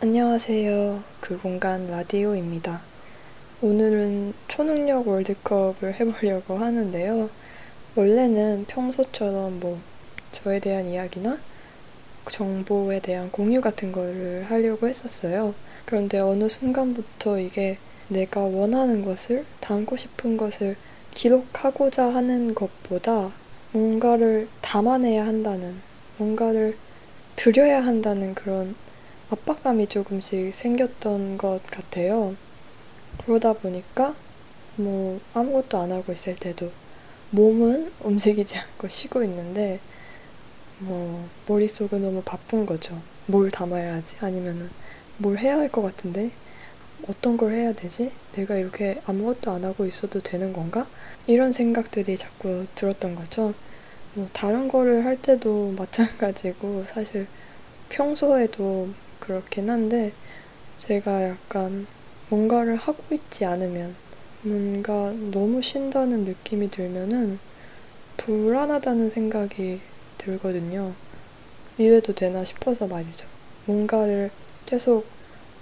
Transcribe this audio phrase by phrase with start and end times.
[0.00, 1.02] 안녕하세요.
[1.20, 2.80] 그 공간 라디오입니다.
[3.60, 7.28] 오늘은 초능력 월드컵을 해보려고 하는데요.
[7.96, 9.80] 원래는 평소처럼 뭐
[10.30, 11.40] 저에 대한 이야기나
[12.30, 15.52] 정보에 대한 공유 같은 거를 하려고 했었어요.
[15.84, 20.76] 그런데 어느 순간부터 이게 내가 원하는 것을, 담고 싶은 것을
[21.12, 23.32] 기록하고자 하는 것보다
[23.72, 25.74] 뭔가를 담아내야 한다는,
[26.18, 26.76] 뭔가를
[27.34, 28.76] 드려야 한다는 그런
[29.30, 32.34] 압박감이 조금씩 생겼던 것 같아요.
[33.24, 34.14] 그러다 보니까
[34.76, 36.70] 뭐 아무것도 안 하고 있을 때도
[37.30, 39.80] 몸은 움직이지 않고 쉬고 있는데
[40.78, 43.00] 뭐 머릿속은 너무 바쁜 거죠.
[43.26, 44.16] 뭘 담아야 하지?
[44.20, 44.70] 아니면은
[45.18, 46.30] 뭘 해야 할 것 같은데
[47.08, 48.12] 어떤 걸 해야 되지?
[48.32, 50.86] 내가 이렇게 아무것도 안 하고 있어도 되는 건가?
[51.26, 53.52] 이런 생각들이 자꾸 들었던 거죠.
[54.14, 57.26] 뭐 다른 거를 할 때도 마찬가지고 사실
[57.90, 58.88] 평소에도
[59.28, 60.12] 그렇긴 한데
[60.78, 61.86] 제가 약간
[62.30, 63.94] 뭔가를 하고 있지 않으면
[64.40, 67.38] 뭔가 너무 쉰다는 느낌이 들면은
[68.16, 69.80] 불안하다는 생각이
[70.16, 70.94] 들거든요.
[71.76, 73.26] 이래도 되나 싶어서 말이죠.
[73.66, 74.30] 뭔가를
[74.64, 75.06] 계속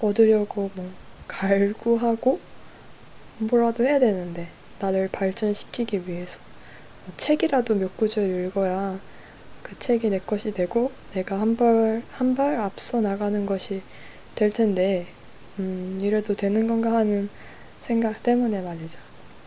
[0.01, 0.89] 얻으려고 뭐
[1.27, 2.39] 갈구하고
[3.39, 4.47] 뭐라도 해야 되는데
[4.79, 6.39] 나를 발전시키기 위해서
[7.05, 9.01] 뭐 책이라도 몇 구절 읽어야
[9.67, 13.83] 그 책이 내 것이 되고 내가 한 발 한 발 앞서 나가는 것이
[14.37, 15.07] 될 텐데
[15.59, 17.29] 음, 이래도 되는 건가 하는
[17.83, 18.99] 생각 때문에 말이죠.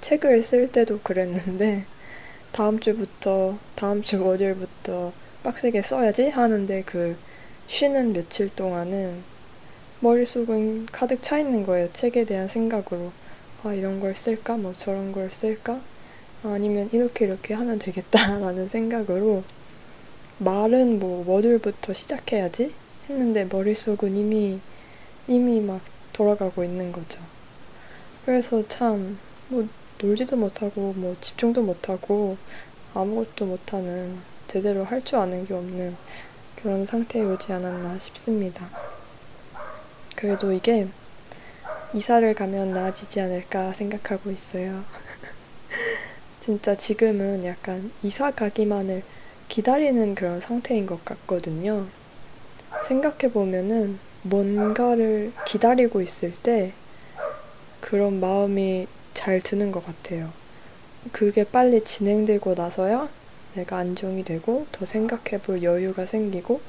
[0.02, 1.86] 책을 쓸 때도 그랬는데
[2.52, 7.18] 다음 주부터 다음 주 월요일부터 빡세게 써야지 하는데 그
[7.68, 9.24] 쉬는 며칠 동안은
[10.02, 11.90] 머릿속은 가득 차 있는 거예요.
[11.94, 13.12] 책에 대한 생각으로.
[13.64, 14.58] 아, 이런 걸 쓸까?
[14.58, 15.82] 뭐 저런 걸 쓸까?
[16.44, 19.44] 아니면 이렇게 이렇게 하면 되겠다라는 생각으로
[20.40, 22.74] 말은 뭐 월요일부터 시작해야지
[23.10, 24.60] 했는데 머릿속은 이미
[25.28, 25.82] 이미 막
[26.14, 27.20] 돌아가고 있는 거죠.
[28.26, 29.18] 그래서 참
[29.50, 29.68] 뭐
[30.00, 32.38] 놀지도 못하고 뭐 집중도 못하고
[32.94, 35.98] 아무것도 못하는 제대로 할 줄 아는 게 없는
[36.56, 38.70] 그런 상태에 오지 않았나 싶습니다.
[40.16, 40.88] 그래도 이게
[41.94, 44.84] 이사를 가면 나아지지 않을까 생각하고 있어요.
[46.40, 49.04] 진짜 지금은 약간 이사 가기만을
[49.50, 51.88] 기다리는 그런 상태인 것 같거든요.
[52.84, 56.72] 생각해 보면은 뭔가를 기다리고 있을 때
[57.82, 60.32] 그런 마음이 잘 드는 것 같아요.
[61.12, 63.10] 그게 빨리 진행되고 나서야
[63.56, 66.62] 내가 안정이 되고 더 생각해 볼 여유가 생기고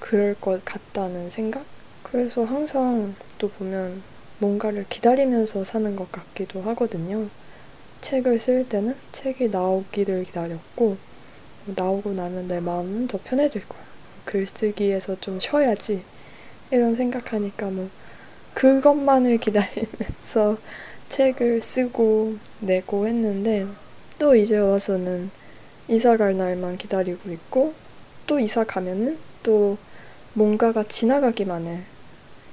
[0.00, 1.64] 그럴 것 같다는 생각?
[2.02, 4.02] 그래서 항상 또 보면
[4.38, 7.28] 뭔가를 기다리면서 사는 것 같기도 하거든요.
[8.00, 10.96] 책을 쓸 때는 책이 나오기를 기다렸고
[11.66, 13.82] 나오고 나면 내 마음은 더 편해질 거야.
[14.24, 16.02] 글쓰기에서 좀 쉬어야지.
[16.70, 17.88] 이런 생각하니까 뭐
[18.54, 20.58] 그것만을 기다리면서
[21.08, 23.66] 책을 쓰고 내고 했는데
[24.18, 25.30] 또 이제 와서는
[25.88, 27.74] 이사 갈 날만 기다리고 있고
[28.26, 29.76] 또 이사 가면은 또
[30.32, 31.84] 뭔가가 지나가기만을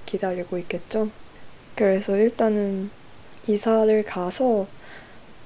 [0.05, 1.09] 기다리고 있겠죠.
[1.75, 2.89] 그래서 일단은
[3.47, 4.67] 이사를 가서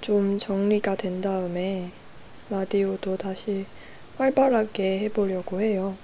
[0.01, 1.91] 좀 정리가 된 다음에
[2.49, 3.65] 라디오도 다시
[4.17, 5.95] 활발하게 해보려고 해요.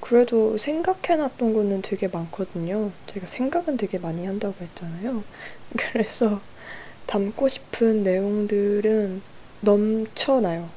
[0.00, 2.90] 그래도 생각해놨던 거는 되게 많거든요.
[3.06, 5.22] 제가 생각은 되게 많이 한다고 했잖아요.
[5.76, 6.40] 그래서
[7.06, 9.22] 담고 싶은 내용들은
[9.60, 10.68] 넘쳐나요.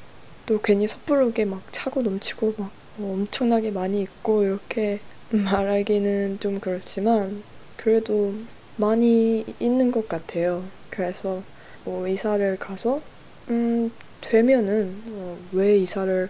[0.45, 7.43] 또 괜히 섣부르게 막 차고 넘치고 막 엄청나게 많이 있고 이렇게 말하기는 좀 그렇지만
[7.77, 8.33] 그래도
[8.77, 10.63] 많이 있는 것 같아요.
[10.89, 11.41] 그래서
[11.83, 13.01] 뭐 이사를 가서
[13.49, 13.91] 음
[14.29, 16.29] 되면은 어, 왜 이사를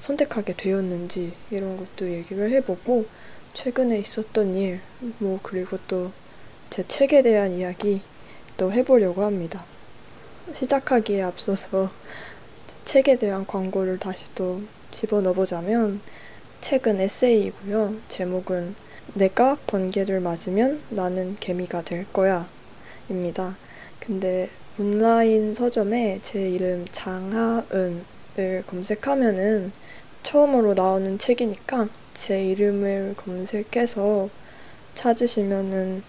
[0.00, 3.06] 선택하게 되었는지 이런 것도 얘기를 해보고
[3.54, 4.80] 최근에 있었던 일,
[5.18, 6.10] 뭐 그리고 또
[6.72, 8.00] 제 책에 대한 이야기
[8.56, 9.62] 또 해보려고 합니다.
[10.54, 11.90] 시작하기에 앞서서
[12.86, 16.00] 책에 대한 광고를 다시 또 집어넣어보자면
[16.62, 17.96] 책은 에세이이고요.
[18.08, 18.74] 제목은
[19.12, 22.48] 내가 번개를 맞으면 나는 개미가 될 거야
[23.10, 23.58] 입니다.
[24.00, 24.48] 근데
[24.78, 29.70] 온라인 서점에 제 이름 장하은을 검색하면은
[30.22, 34.30] 처음으로 나오는 책이니까 제 이름을 검색해서
[34.94, 36.02] 찾으시면은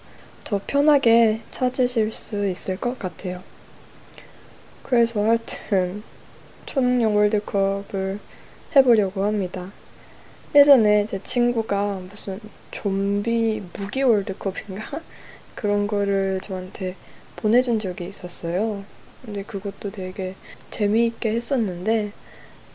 [0.45, 3.43] 더 편하게 찾으실 수 있을 것 같아요.
[4.81, 6.01] 그래서 하여튼
[6.65, 8.19] 초능력 월드컵을
[8.77, 9.73] 해보려고 합니다.
[10.55, 12.39] 예전에 제 친구가 무슨
[12.71, 15.01] 좀비 무기 월드컵인가?
[15.53, 16.95] 그런 거를 저한테
[17.43, 18.85] 보내준 적이 있었어요.
[19.23, 20.35] 근데 그것도 되게
[20.71, 22.13] 재미있게 했었는데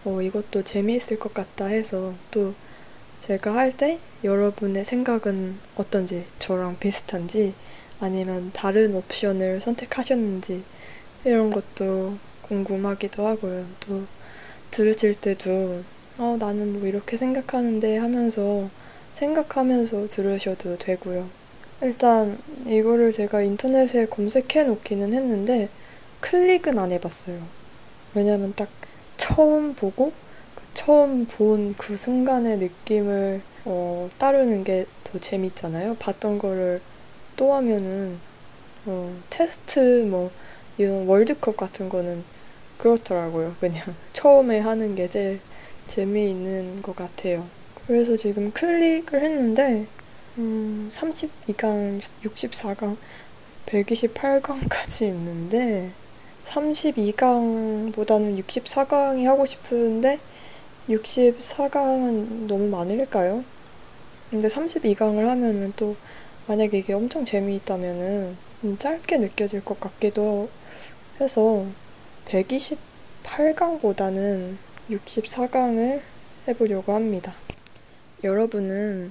[0.05, 2.55] 어, 이것도 재미있을 것 같다 해서 또
[3.21, 7.55] 제가 할 때 여러분의 생각은 어떤지, 저랑 비슷한지,
[8.01, 10.65] 아니면 다른 옵션을 선택하셨는지,
[11.25, 13.67] 이런 것도 궁금하기도 하고요.
[13.81, 14.07] 또
[14.71, 15.85] 들으실 때도,
[16.19, 18.71] 어, 나는 뭐 이렇게 생각하는데 하면서
[19.13, 21.31] 생각하면서 들으셔도 되고요.
[21.83, 25.69] 일단 이거를 제가 인터넷에 검색해 놓기는 했는데
[26.21, 27.41] 클릭은 안 해봤어요.
[28.15, 28.69] 왜냐면 딱
[29.17, 30.13] 처음 보고
[30.75, 35.97] 처음 본 그 순간의 느낌을 어, 따르는 게 더 재밌잖아요.
[35.97, 36.83] 봤던 거를
[37.37, 38.19] 또 하면은
[38.87, 40.31] 어, 테스트 뭐
[40.79, 42.25] 이런 월드컵 같은 거는
[42.79, 43.57] 그렇더라고요.
[43.61, 43.83] 그냥
[44.13, 45.41] 처음에 하는 게 제일
[45.89, 47.47] 재미있는 것 같아요.
[47.87, 49.87] 그래서 지금 클릭을 했는데
[50.39, 52.97] 음, 32강, 64강,
[53.67, 55.91] 128강까지 있는데
[56.47, 60.21] 32강보다는 64강이 하고 싶은데
[60.89, 63.43] 64강은 너무 많을까요?
[64.31, 65.97] 근데 32강을 하면은 또
[66.47, 68.37] 만약에 이게 엄청 재미있다면은
[68.79, 70.49] 짧게 느껴질 것 같기도
[71.21, 71.67] 해서
[72.27, 74.55] 128강보다는
[74.89, 76.01] 64강을
[76.47, 77.35] 해보려고 합니다.
[78.23, 79.11] 여러분은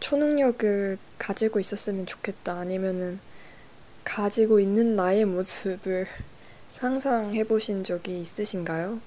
[0.00, 3.20] 초능력을 가지고 있었으면 좋겠다 아니면은
[4.04, 6.06] 가지고 있는 나의 모습을
[6.72, 9.00] 상상해 보신 적이 있으신가요?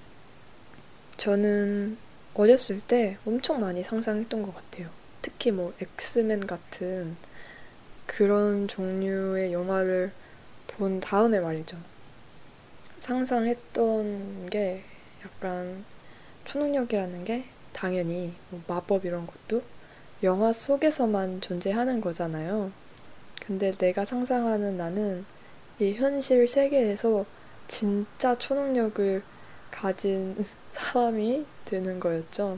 [1.17, 1.97] 저는
[2.35, 4.89] 어렸을 때 엄청 많이 상상했던 것 같아요.
[5.21, 7.15] 특히 뭐 엑스맨 같은
[8.05, 10.11] 그런 종류의 영화를
[10.67, 11.77] 본 다음에 말이죠.
[12.97, 14.83] 상상했던 게
[15.23, 15.85] 약간
[16.45, 19.63] 초능력이라는 게 당연히 뭐 마법 이런 것도
[20.23, 22.71] 영화 속에서만 존재하는 거잖아요.
[23.45, 25.25] 근데 내가 상상하는 나는
[25.79, 27.25] 이 현실 세계에서
[27.67, 29.21] 진짜 초능력을
[29.69, 30.35] 가진
[30.71, 32.57] 사람이 되는 거였죠.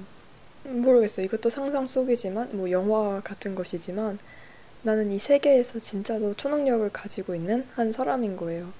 [0.63, 1.23] 모르겠어.
[1.23, 4.19] 이것도 상상 속이지만, 뭐 영화 같은 것이지만,
[4.83, 8.71] 나는 이 세계에서 진짜로 초능력을 가지고 있는 한 사람인 거예요.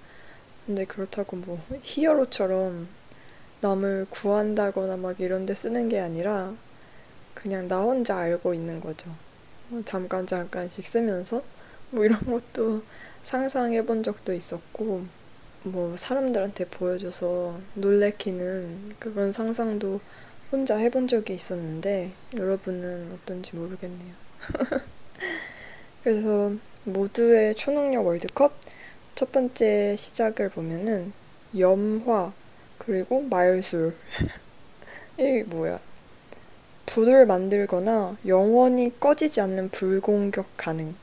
[0.66, 2.88] 근데 그렇다고 뭐 히어로처럼
[3.62, 6.54] 남을 구한다거나 막 이런 데 쓰는 게 아니라,
[7.46, 9.12] 그냥 나 혼자 알고 있는 거죠.
[9.68, 11.44] 뭐 잠깐 잠깐씩 쓰면서
[11.92, 12.82] 뭐 이런 것도
[13.24, 15.06] 상상해 본 적도 있었고
[15.62, 20.02] 뭐 사람들한테 보여줘서 놀래키는 그런 상상도
[20.52, 24.14] 혼자 해본 적이 있었는데 여러분은 어떤지 모르겠네요.
[26.04, 26.52] 그래서
[26.84, 28.54] 모두의 초능력 월드컵
[29.14, 31.14] 첫 번째 시작을 보면은
[31.56, 32.34] 염화
[32.80, 33.96] 그리고 말술
[35.20, 35.80] 이게 뭐야?
[36.86, 40.96] 불을 만들거나 영원히 꺼지지 않는 불공격 가능.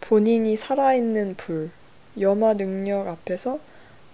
[0.00, 1.70] 본인이 살아있는 불.
[2.18, 3.60] 염화 능력 앞에서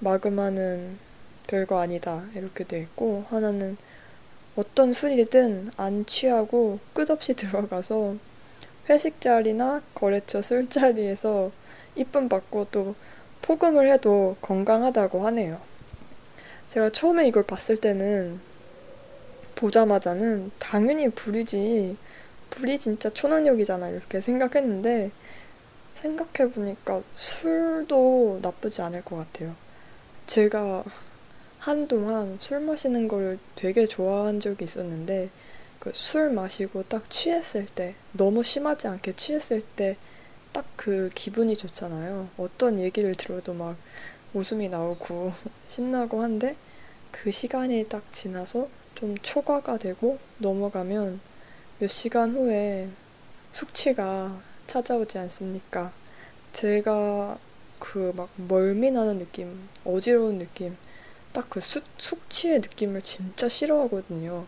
[0.01, 0.99] 마그마는
[1.47, 2.25] 별거 아니다.
[2.35, 3.77] 이렇게 돼 있고, 하나는
[4.57, 8.17] 어떤 술이든 안 취하고 끝없이 들어가서
[8.89, 11.51] 회식 자리나 거래처 술자리에서
[11.97, 12.95] 이쁨 받고 또
[13.43, 15.61] 포금을 해도 건강하다고 하네요.
[16.69, 18.41] 제가 처음에 이걸 봤을 때는
[19.65, 21.97] 보자마자는 당연히 불이지.
[22.51, 23.89] 불이 진짜 초능력이잖아.
[23.89, 25.11] 이렇게 생각했는데,
[25.95, 29.57] 생각해보니까 술도 나쁘지 않을 것 같아요.
[30.27, 30.85] 제가
[31.59, 35.31] 한동안 술 마시는 걸 되게 좋아한 적이 있었는데,
[35.81, 39.99] 그 술 마시고 딱 취했을 때, 너무 심하지 않게 취했을 때,
[40.53, 42.31] 딱 그 기분이 좋잖아요.
[42.37, 43.77] 어떤 얘기를 들어도 막
[44.35, 45.33] 웃음이 나오고
[45.69, 46.57] 신나고 한데,
[47.11, 51.21] 그 시간이 딱 지나서 좀 초과가 되고 넘어가면
[51.79, 52.89] 몇 시간 후에
[53.53, 55.93] 숙취가 찾아오지 않습니까?
[56.53, 57.39] 제가
[57.79, 60.77] 그 막 멀미나는 느낌, 어지러운 느낌,
[61.33, 64.47] 딱 그 숙취의 느낌을 진짜 싫어하거든요.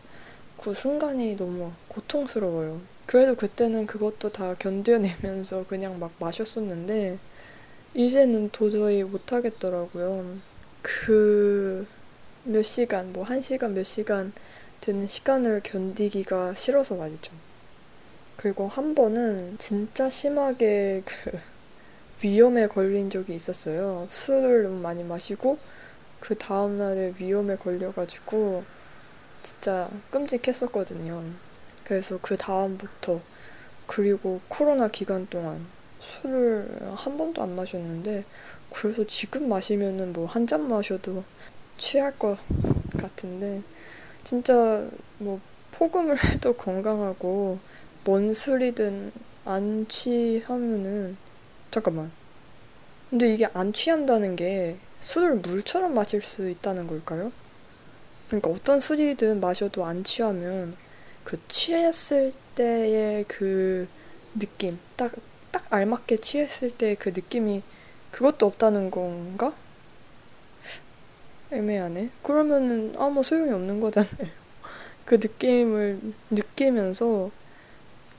[0.58, 2.80] 그 순간이 너무 고통스러워요.
[3.06, 7.18] 그래도 그때는 그것도 다 견뎌내면서 그냥 막 마셨었는데,
[7.94, 10.38] 이제는 도저히 못하겠더라고요.
[10.82, 11.86] 그
[12.46, 14.32] 몇 시간, 뭐 한 시간, 몇 시간
[14.80, 17.32] 드는 시간을 견디기가 싫어서 말이죠.
[18.36, 21.38] 그리고 한 번은 진짜 심하게 그
[22.22, 24.06] 위험에 걸린 적이 있었어요.
[24.10, 25.58] 술을 너무 많이 마시고
[26.20, 28.64] 그 다음 날에 위험에 걸려가지고
[29.42, 31.24] 진짜 끔찍했었거든요.
[31.84, 33.22] 그래서 그 다음부터
[33.86, 35.66] 그리고 코로나 기간 동안
[36.00, 38.24] 술을 한 번도 안 마셨는데
[38.72, 41.24] 그래서 지금 마시면은 뭐 한 잔 마셔도
[41.78, 42.38] 취할 것
[42.98, 43.62] 같은데
[44.24, 45.40] 진짜 뭐
[45.72, 47.58] 포금을 해도 건강하고
[48.04, 49.12] 뭔 술이든
[49.44, 51.18] 안 취하면은
[51.70, 52.12] 잠깐만
[53.10, 57.32] 근데 이게 안 취한다는 게 술을 물처럼 마실 수 있다는 걸까요?
[58.28, 60.76] 그러니까 어떤 술이든 마셔도 안 취하면
[61.24, 63.88] 그 취했을 때의 그
[64.38, 65.12] 느낌, 딱,
[65.52, 67.62] 딱 알맞게 취했을 때 그 느낌이
[68.10, 69.54] 그것도 없다는 건가?
[71.50, 72.10] 애매하네.
[72.22, 74.28] 그러면은 아무 소용이 없는 거잖아요.
[75.04, 76.00] 그 느낌을
[76.30, 77.30] 느끼면서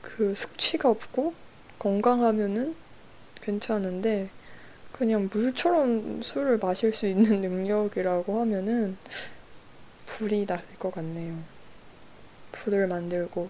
[0.02, 1.34] 그 숙취가 없고
[1.78, 2.76] 건강하면은
[3.42, 4.30] 괜찮은데
[4.92, 8.98] 그냥 물처럼 술을 마실 수 있는 능력이라고 하면은
[10.06, 11.36] 불이 날 것 같네요.
[12.52, 13.48] 불을 만들고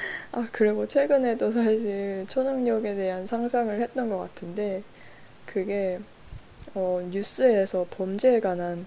[0.32, 4.82] 아 그리고 최근에도 사실 초능력에 대한 상상을 했던 것 같은데
[5.46, 6.00] 그게
[6.74, 8.86] 어, 뉴스에서 범죄에 관한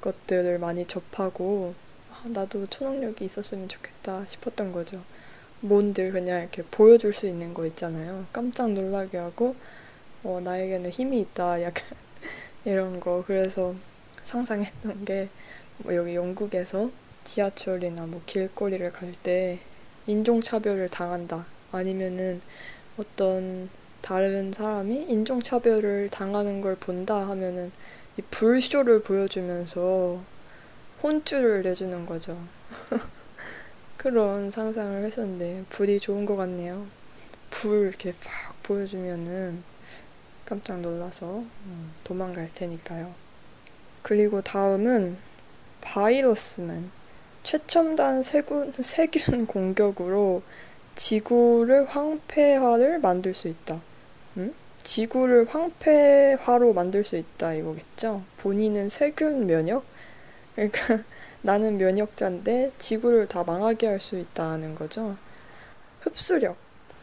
[0.00, 1.74] 것들을 많이 접하고
[2.10, 5.02] 아, 나도 초능력이 있었으면 좋겠다 싶었던 거죠.
[5.60, 8.26] 뭔들 그냥 이렇게 보여줄 수 있는 거 있잖아요.
[8.32, 9.56] 깜짝 놀라게 하고
[10.22, 11.84] 어, 나에게는 힘이 있다 약간
[12.64, 13.74] 이런 거 그래서
[14.24, 15.28] 상상했던 게
[15.78, 16.90] 뭐 여기 영국에서
[17.24, 19.58] 지하철이나 뭐 길거리를 갈 때
[20.06, 22.40] 인종차별을 당한다 아니면은
[22.98, 23.68] 어떤
[24.04, 27.72] 다른 사람이 인종차별을 당하는 걸 본다 하면은
[28.18, 30.20] 이 불쇼를 보여주면서
[31.02, 32.38] 혼쭐을 내주는 거죠.
[33.96, 36.86] 그런 상상을 했었는데 불이 좋은 것 같네요.
[37.48, 39.62] 불 이렇게 팍 보여주면은
[40.44, 43.14] 깜짝 놀라서 음, 도망갈 테니까요.
[44.02, 45.16] 그리고 다음은
[45.80, 46.90] 바이러스맨.
[47.42, 50.42] 최첨단 세균, 세균 공격으로
[50.94, 53.80] 지구를 황폐화를 만들 수 있다.
[54.84, 54.86] 응?
[54.86, 58.22] 지구를 황폐화로 만들 수 있다 이거겠죠?
[58.38, 59.84] 본인은 세균 면역?
[60.54, 61.00] 그러니까
[61.42, 65.16] 나는 면역자인데 지구를 다 망하게 할 수 있다는 거죠.
[66.00, 66.56] 흡수력.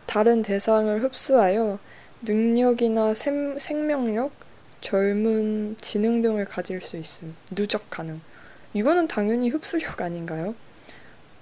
[0.08, 1.80] 다른 대상을 흡수하여
[2.24, 4.32] 능력이나 생, 생명력,
[4.82, 7.36] 젊은 지능 등을 가질 수 있음.
[7.52, 8.22] 누적 가능.
[8.74, 10.56] 이거는 당연히 흡수력 아닌가요?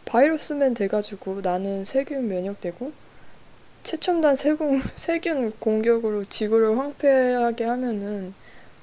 [0.06, 2.92] 바이러스맨 돼가지고 나는 세균 면역되고
[3.84, 8.34] 최첨단 세균, 세균 공격으로 지구를 황폐하게 하면은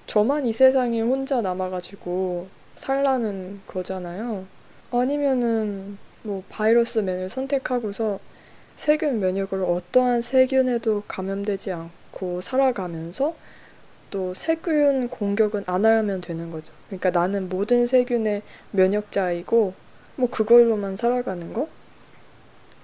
[0.06, 4.46] 저만 이 세상에 혼자 남아가지고 살라는 거잖아요.
[4.90, 8.18] 아니면은 뭐 바이러스맨을 선택하고서
[8.76, 13.34] 세균 면역으로 어떠한 세균에도 감염되지 않고 살아가면서
[14.10, 16.72] 또 세균 공격은 안 하면 되는 거죠.
[16.88, 19.74] 그러니까 나는 모든 세균의 면역자이고
[20.16, 21.68] 뭐 그걸로만 살아가는 거?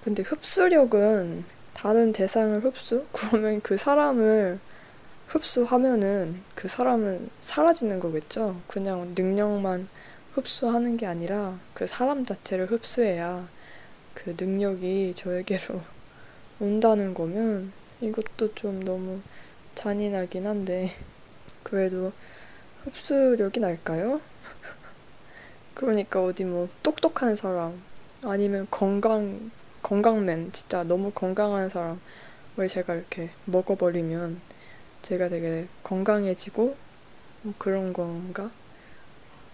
[0.03, 3.05] 근데 흡수력은 다른 대상을 흡수?
[3.11, 4.59] 그러면 그 사람을
[5.27, 8.61] 흡수하면은 그 사람은 사라지는 거겠죠.
[8.67, 9.87] 그냥 능력만
[10.33, 13.47] 흡수하는 게 아니라 그 사람 자체를 흡수해야
[14.13, 15.81] 그 능력이 저에게로
[16.59, 19.21] 온다는 거면 이것도 좀 너무
[19.75, 20.91] 잔인하긴 한데
[21.63, 22.11] 그래도
[22.83, 24.21] 흡수력이 날까요?
[25.73, 27.81] 그러니까 어디 뭐 똑똑한 사람
[28.23, 29.51] 아니면 건강
[29.83, 34.41] 건강맨 진짜 너무 건강한 사람을 제가 이렇게 먹어버리면
[35.03, 36.75] 제가 되게 건강해지고
[37.43, 38.49] 뭐 그런 건가?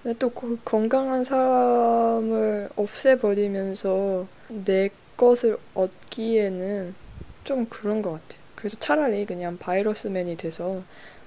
[0.03, 6.95] 근데 또 건강한 사람을 없애버리면서 내 것을 얻기에는
[7.43, 8.39] 좀 그런 것 같아요.
[8.55, 10.83] 그래서 차라리 그냥 바이러스맨이 돼서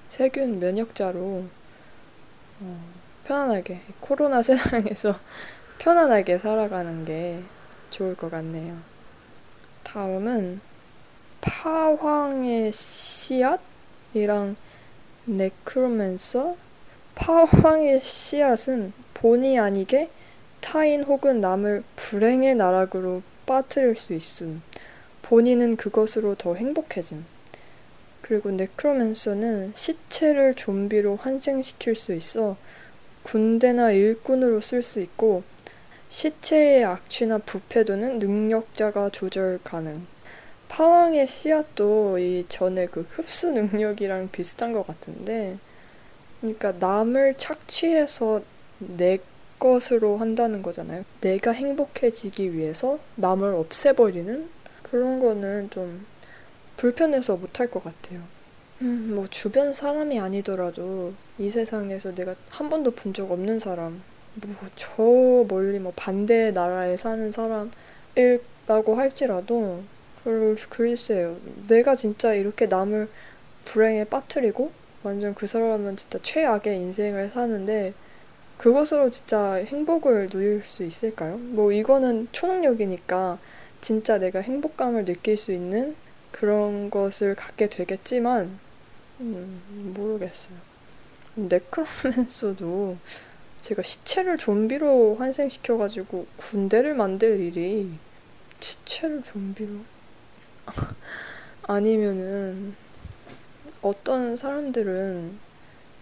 [0.09, 1.45] 세균 면역자로
[2.61, 2.93] 어,
[3.25, 5.19] 편안하게 코로나 세상에서
[5.79, 7.41] 편안하게 살아가는 게
[7.91, 8.92] 좋을 것 같네요.
[9.93, 10.59] 다음은
[11.41, 14.55] 파황의 씨앗이랑
[15.25, 16.57] 네크로맨서
[17.13, 20.09] 파황의 씨앗은 본의 아니게
[20.61, 24.63] 타인 혹은 남을 불행의 나락으로 빠뜨릴 수 있음.
[25.21, 27.23] 본인은 그것으로 더 행복해짐.
[28.21, 32.57] 그리고 네크로맨서는 시체를 좀비로 환생시킬 수 있어
[33.21, 35.43] 군대나 일꾼으로 쓸 수 있고
[36.17, 40.05] 시체의 악취나 부패도는 능력자가 조절 가능.
[40.69, 45.57] 파왕의 씨앗도 이 전에 그 흡수 능력이랑 비슷한 것 같은데,
[46.39, 48.41] 그러니까 남을 착취해서
[48.77, 49.17] 내
[49.57, 51.03] 것으로 한다는 거잖아요.
[51.21, 54.49] 내가 행복해지기 위해서 남을 없애버리는
[54.83, 56.05] 그런 거는 좀
[56.77, 58.21] 불편해서 못할 것 같아요.
[58.81, 64.03] 음, 뭐 주변 사람이 아니더라도 이 세상에서 내가 한 번도 본 적 없는 사람,
[64.35, 69.83] 뭐 저 멀리 뭐 반대 나라에 사는 사람이라고 할지라도
[70.23, 71.37] 글, 글쎄요.
[71.67, 73.09] 내가 진짜 이렇게 남을
[73.65, 74.71] 불행에 빠뜨리고
[75.03, 77.93] 완전 그 사람은 진짜 최악의 인생을 사는데
[78.57, 81.37] 그것으로 진짜 행복을 누릴 수 있을까요?
[81.37, 83.39] 뭐 이거는 초능력이니까
[83.81, 85.95] 진짜 내가 행복감을 느낄 수 있는
[86.31, 88.59] 그런 것을 갖게 되겠지만
[89.21, 90.55] 음, 모르겠어요.
[91.35, 92.97] 네크로맨서도
[93.63, 97.91] 제가 시체를 좀비로 환생시켜가지고 군대를 만들 일이
[98.59, 99.71] 시체를 좀비로
[101.63, 102.75] 아니면은
[103.81, 105.39] 어떤 사람들은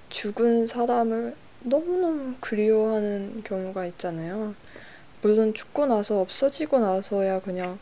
[0.10, 4.56] 죽은 사람을 너무너무 그리워하는 경우가 있잖아요.
[5.22, 7.78] 물론 죽고 나서 없어지고 나서야 그냥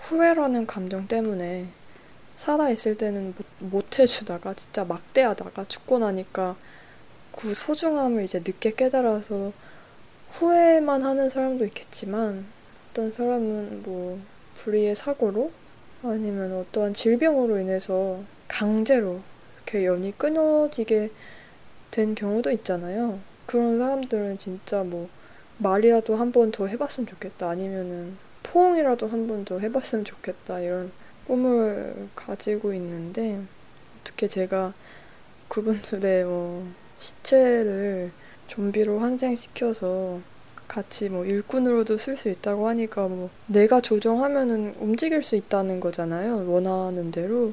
[0.00, 1.68] 후회라는 감정 때문에
[2.36, 6.54] 살아있을 때는 못, 못 해주다가 진짜 막대하다가 죽고 나니까
[7.36, 9.52] 그 소중함을 이제 늦게 깨달아서
[10.30, 12.46] 후회만 하는 사람도 있겠지만
[12.90, 14.18] 어떤 사람은 뭐
[14.56, 15.50] 불의의 사고로
[16.02, 19.20] 아니면 어떠한 질병으로 인해서 강제로
[19.56, 21.10] 이렇게 연이 끊어지게
[21.90, 23.20] 된 경우도 있잖아요.
[23.46, 25.08] 그런 사람들은 진짜 뭐
[25.58, 27.48] 말이라도 한 번 더 해봤으면 좋겠다.
[27.50, 30.60] 아니면은 포옹이라도 한 번 더 해봤으면 좋겠다.
[30.60, 30.92] 이런
[31.26, 33.40] 꿈을 가지고 있는데
[34.00, 34.74] 어떻게 제가
[35.48, 36.66] 그분들의 뭐
[37.02, 38.12] 시체를
[38.46, 40.20] 좀비로 환생시켜서
[40.68, 46.48] 같이 뭐 일꾼으로도 쓸 수 있다고 하니까 뭐 내가 조정하면은 움직일 수 있다는 거잖아요.
[46.50, 47.52] 원하는 대로.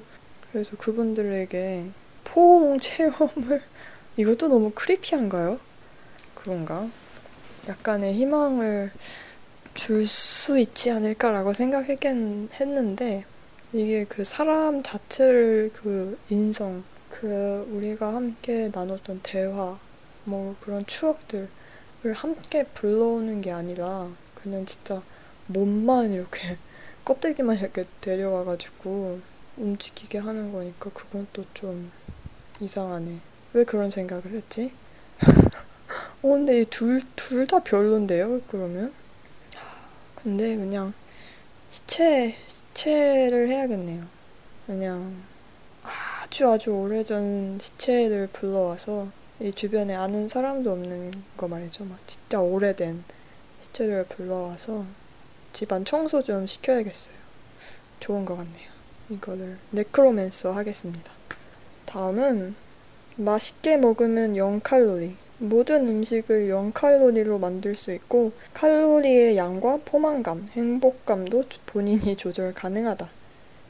[0.52, 1.86] 그래서 그분들에게
[2.24, 3.62] 포옹 체험을
[4.18, 5.60] 이것도 너무 크리피한가요?
[6.36, 6.88] 그런가?
[7.68, 8.92] 약간의 희망을
[9.74, 13.26] 줄 수 있지 않을까라고 생각했긴 했는데
[13.72, 16.84] 이게 그 사람 자체를 그 인성,
[17.20, 19.78] 그 우리가 함께 나눴던 대화,
[20.24, 21.50] 뭐 그런 추억들을
[22.16, 25.02] 함께 불러오는 게 아니라 그냥 진짜
[25.48, 26.58] 몸만 이렇게
[27.06, 29.20] 껍데기만 이렇게 데려와가지고
[29.58, 31.92] 움직이게 하는 거니까 그건 또 좀
[32.62, 33.20] 이상하네.
[33.54, 34.74] 왜 그런 생각을 했지?
[36.22, 38.94] 어, 근데 둘, 둘 다 별론데요, 그러면?
[40.16, 40.94] 근데 그냥
[41.70, 44.06] 시체, 시체를 해야겠네요.
[44.68, 45.29] 그냥
[46.30, 49.08] 아주 아주 오래전 시체를 불러와서
[49.40, 51.86] 이 주변에 아는 사람도 없는 거 말이죠.
[51.86, 53.04] 막 진짜 오래된
[53.62, 54.86] 시체를 불러와서
[55.54, 57.16] 집안 청소 좀 시켜야겠어요.
[58.00, 58.70] 좋은 것 같네요.
[59.10, 61.12] 이거를 네크로맨서 하겠습니다.
[61.88, 62.54] 다음은
[63.16, 65.16] 맛있게 먹으면 0칼로리.
[65.40, 73.10] 모든 음식을 0칼로리로 만들 수 있고 칼로리의 양과 포만감, 행복감도 본인이 조절 가능하다.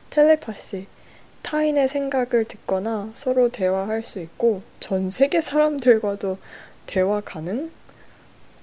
[0.10, 0.99] 텔레파시.
[1.44, 6.38] 타인의 생각을 듣거나 서로 대화할 수 있고 전 세계 사람들과도
[6.86, 7.72] 대화 가능?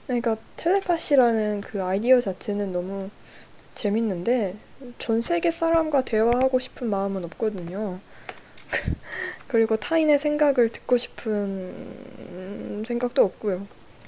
[0.07, 3.11] 그러니까 텔레파시라는 그 아이디어 자체는 너무
[3.75, 4.57] 재밌는데
[4.99, 7.99] 전 세계 사람과 대화하고 싶은 마음은 없거든요.
[9.49, 13.67] 그리고 타인의 생각을 듣고 싶은 생각도 없고요.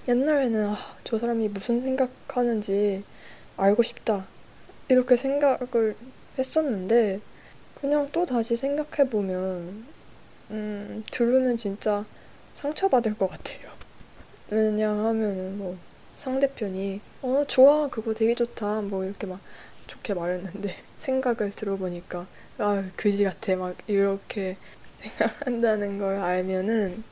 [0.09, 3.05] 옛날에는 아, 저 사람이 무슨 생각하는지
[3.57, 4.27] 알고 싶다.
[4.89, 5.97] 이렇게 생각을
[6.39, 7.21] 했었는데
[7.81, 9.87] 그냥 또 다시 생각해보면
[10.51, 12.05] 음, 들으면 진짜
[12.55, 13.71] 상처받을 것 같아요.
[14.51, 15.79] 왜냐하면은 뭐
[16.17, 19.41] 상대편이 어 좋아 그거 되게 좋다 뭐 이렇게 막
[19.87, 22.27] 좋게 말했는데 생각을 들어보니까
[22.59, 24.57] 아 그지 같아 막 이렇게
[24.99, 27.05] 생각한다는 걸 알면은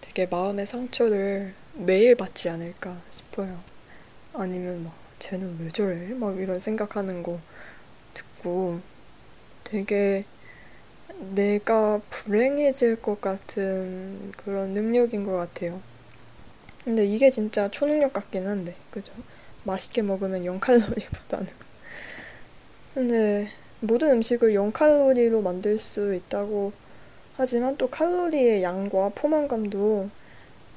[0.00, 3.60] 되게 마음의 상처를 매일 받지 않을까 싶어요.
[4.32, 6.06] 아니면 막 쟤는 왜 저래?
[6.14, 7.38] 막 이런 생각하는 거
[8.14, 8.80] 듣고
[9.70, 10.24] 되게
[11.32, 15.80] 내가 불행해질 것 같은 그런 능력인 것 같아요.
[16.84, 19.12] 근데 이게 진짜 초능력 같긴 한데, 그죠?
[19.62, 21.46] 맛있게 먹으면 0칼로리보다는.
[22.94, 26.72] 근데 모든 음식을 0칼로리로 만들 수 있다고
[27.36, 30.10] 하지만 또 칼로리의 양과 포만감도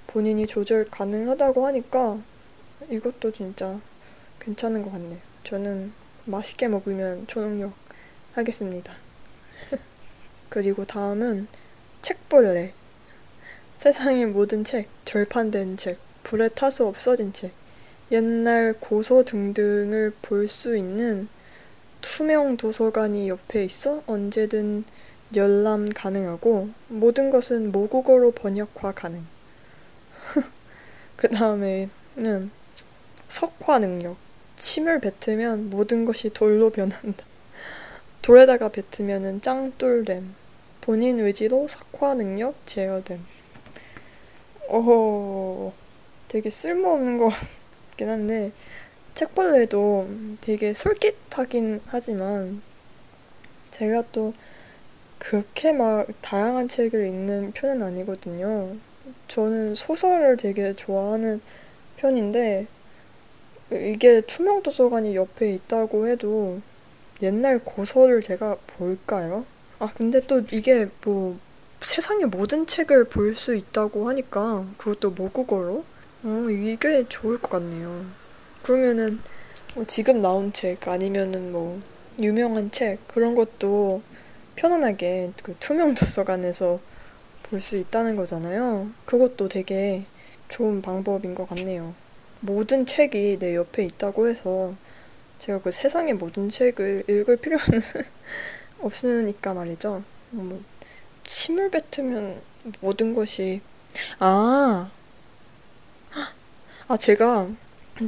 [0.05, 2.21] 본인이 조절 가능하다고 하니까
[2.89, 3.79] 이것도 진짜
[4.39, 5.17] 괜찮은 것 같네요.
[5.43, 5.91] 저는
[6.25, 7.82] 맛있게 먹으면 초능력
[8.33, 8.93] 하겠습니다.
[10.49, 11.47] 그리고 다음은
[12.01, 12.73] 책벌레.
[13.75, 17.51] 세상의 모든 책, 절판된 책, 불에 타서 없어진 책,
[18.11, 21.27] 옛날 고소 등등을 볼 수 있는
[22.01, 24.83] 투명 도서관이 옆에 있어 언제든
[25.35, 29.25] 열람 가능하고 모든 것은 모국어로 번역화 가능.
[31.15, 32.51] 그 다음에는
[33.27, 34.17] 석화 능력.
[34.55, 37.25] 침을 뱉으면 모든 것이 돌로 변한다.
[38.23, 40.33] 돌에다가 뱉으면은 짱돌됨.
[40.79, 43.19] 본인 의지로 석화 능력 제어됨.
[44.69, 45.73] 어
[46.29, 47.29] 되게 쓸모없는 것
[47.91, 48.51] 같긴 한데
[49.13, 50.07] 책벌레도
[50.41, 52.61] 되게 솔깃하긴 하지만
[53.71, 54.33] 제가 또
[55.19, 58.75] 그렇게 막 다양한 책을 읽는 편은 아니거든요.
[59.27, 61.41] 저는 소설을 되게 좋아하는
[61.97, 62.67] 편인데
[63.71, 66.61] 이게 투명 도서관이 옆에 있다고 해도
[67.21, 69.45] 옛날 고서를 제가 볼까요?
[69.79, 71.37] 아, 근데 또 이게 뭐
[71.81, 75.83] 세상의 모든 책을 볼 수 있다고 하니까 그것도 모국어로
[76.23, 78.05] 어, 이게 좋을 것 같네요.
[78.63, 79.19] 그러면은
[79.75, 81.79] 뭐 지금 나온 책 아니면은 뭐
[82.21, 84.01] 유명한 책 그런 것도
[84.55, 86.79] 편안하게 그 투명 도서관에서
[87.43, 88.89] 볼 수 있다는 거잖아요.
[89.05, 90.05] 그것도 되게
[90.49, 91.93] 좋은 방법인 것 같네요.
[92.39, 94.73] 모든 책이 내 옆에 있다고 해서
[95.43, 97.65] 제가 그 세상의 모든 책을 읽을 필요는
[98.79, 100.03] 없으니까 말이죠.
[100.31, 100.61] 뭐
[101.23, 102.41] 침을 뱉으면
[102.79, 103.61] 모든 것이
[104.19, 104.91] 아,
[106.87, 107.49] 아 제가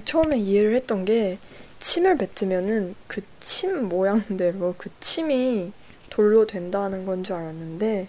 [0.05, 1.37] 처음에 이해를 했던 게
[1.79, 5.71] 침을 뱉으면은 그 침 모양대로 그 침이
[6.09, 8.07] 돌로 된다는 건 줄 알았는데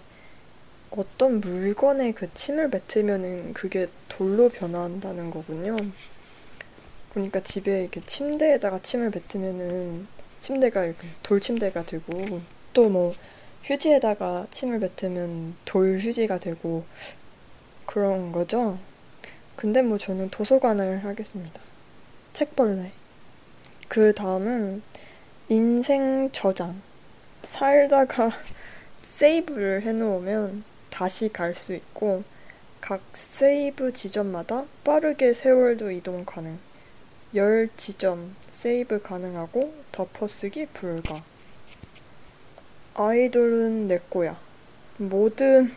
[0.91, 5.77] 어떤 물건에 그 침을 뱉으면은 그게 돌로 변한다는 거군요.
[7.17, 10.05] 그러니까 집에 이렇게 침대에다가 침을 뱉으면은
[10.39, 12.41] 침대가 이렇게 돌 침대가 되고
[12.73, 13.15] 또 뭐
[13.63, 16.85] 휴지에다가 침을 뱉으면 돌 휴지가 되고
[17.87, 18.77] 그런 거죠.
[19.55, 21.59] 근데 뭐 저는 도서관을 하겠습니다.
[22.33, 22.91] 책벌레.
[23.87, 24.83] 그 다음은
[25.49, 26.79] 인생 저장.
[27.41, 28.31] 살다가
[29.01, 32.23] 세이브를 해놓으면 다시 갈 수 있고
[32.79, 36.59] 각 세이브 지점마다 빠르게 세월도 이동 가능.
[37.33, 41.23] 10지점 세이브 가능하고 덮어쓰기 불가.
[42.95, 44.37] 아이돌은 내 거야.
[44.97, 45.71] 모든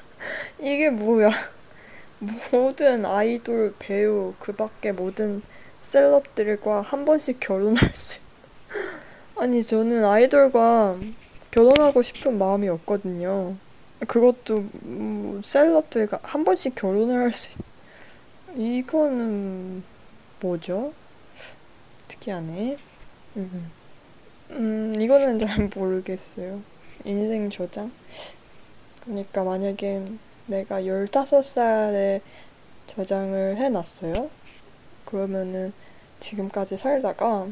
[0.60, 1.30] 이게 뭐야?
[2.50, 5.42] 모든 아이돌 배우 그 밖에 모든
[5.80, 8.18] 셀럽들과 한 번씩 결혼할 수
[9.36, 10.98] 아니 저는 아이돌과
[11.50, 13.56] 결혼하고 싶은 마음이 없거든요.
[14.06, 17.64] 그것도 뭐 셀럽들과 한 번씩 결혼을 할 수 있...
[18.56, 19.82] 이거는
[20.46, 20.92] 뭐죠?
[22.06, 22.76] 특이하네.
[23.36, 23.72] 음,
[24.50, 26.62] 음 이거는 잘 모르겠어요.
[27.04, 27.90] 인생 저장?
[29.04, 30.06] 그러니까 만약에
[30.46, 32.20] 내가 15살에
[32.86, 34.30] 저장을 해놨어요.
[35.04, 35.72] 그러면은
[36.20, 37.48] 지금까지 살다가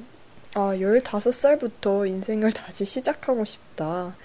[0.54, 4.16] 아, 15살부터 인생을 다시 시작하고 싶다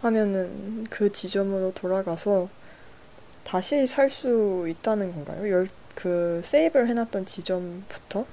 [0.00, 2.48] 하면은 그 지점으로 돌아가서
[3.44, 5.66] 다시 살 수 있다는 건가요?
[5.92, 8.26] 열, 그 save를 해놨던 지점부터?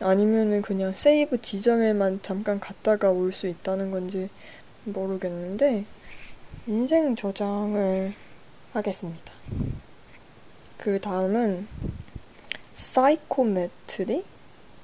[0.00, 4.28] 아니면은 그냥 save 지점에만 잠깐 갔다가 올 수 있다는 건지
[4.84, 5.84] 모르겠는데
[6.66, 8.14] 인생 저장을
[8.72, 9.32] 하겠습니다.
[10.76, 11.66] 그 다음은
[12.74, 14.24] psychometry?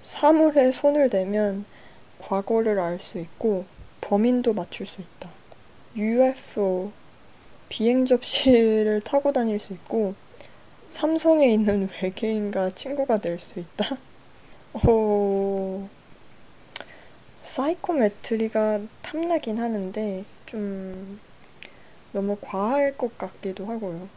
[0.03, 1.65] 사물에 손을 대면
[2.19, 3.67] 과거를 알 수 있고
[4.01, 5.31] 범인도 맞출 수 있다.
[5.97, 6.93] UFO
[7.69, 10.15] 비행 접시를 타고 다닐 수 있고
[10.93, 13.97] 삼성에 있는 외계인과 친구가 될 수 있다.
[14.87, 15.89] 오
[17.43, 21.19] 사이코메트리가 탐나긴 하는데 좀
[22.13, 24.09] 너무 과할 것 같기도 하고요.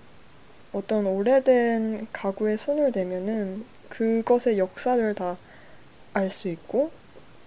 [0.74, 5.38] 어떤 오래된 가구에 손을 대면은 그것의 역사를 다
[6.16, 6.92] 알 수 있고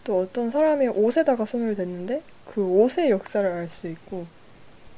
[0.04, 4.26] 또 어떤 사람의 옷에다가 손을 댔는데 그 옷의 역사를 알 수 있고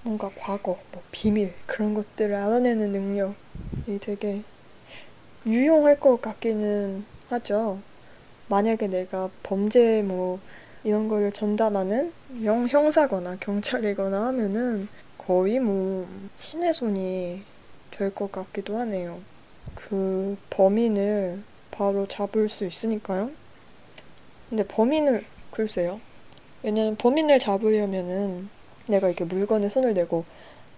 [0.02, 3.34] 뭔가 과거, 뭐 비밀 그런 것들을 알아내는 능력이
[4.00, 4.42] 되게
[5.46, 7.78] 유용할 것 같기는 하죠.
[8.48, 10.38] 만약에 내가 범죄 뭐
[10.84, 17.42] 이런 거를 전담하는 형, 형사거나 경찰이거나 하면은 거의 뭐 신의 손이
[17.90, 19.20] 될 것 같기도 하네요.
[19.74, 23.30] 그 범인을 바로 잡을 수 있으니까요.
[24.48, 26.00] 근데 범인을 글쎄요.
[26.62, 28.48] 왜냐면 범인을 잡으려면은
[28.86, 30.24] 내가 이렇게 물건에 손을 대고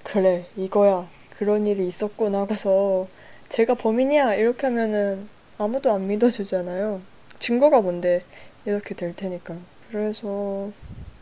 [0.03, 1.09] 그래 이거야
[1.43, 3.05] 그런 일이 있었구나 하고서
[3.49, 5.29] 제가 범인이야 이렇게 하면은
[5.59, 7.01] 아무도 안 믿어주잖아요.
[7.41, 8.23] 증거가 뭔데
[8.65, 9.57] 이렇게 될 테니까.
[9.91, 10.71] 그래서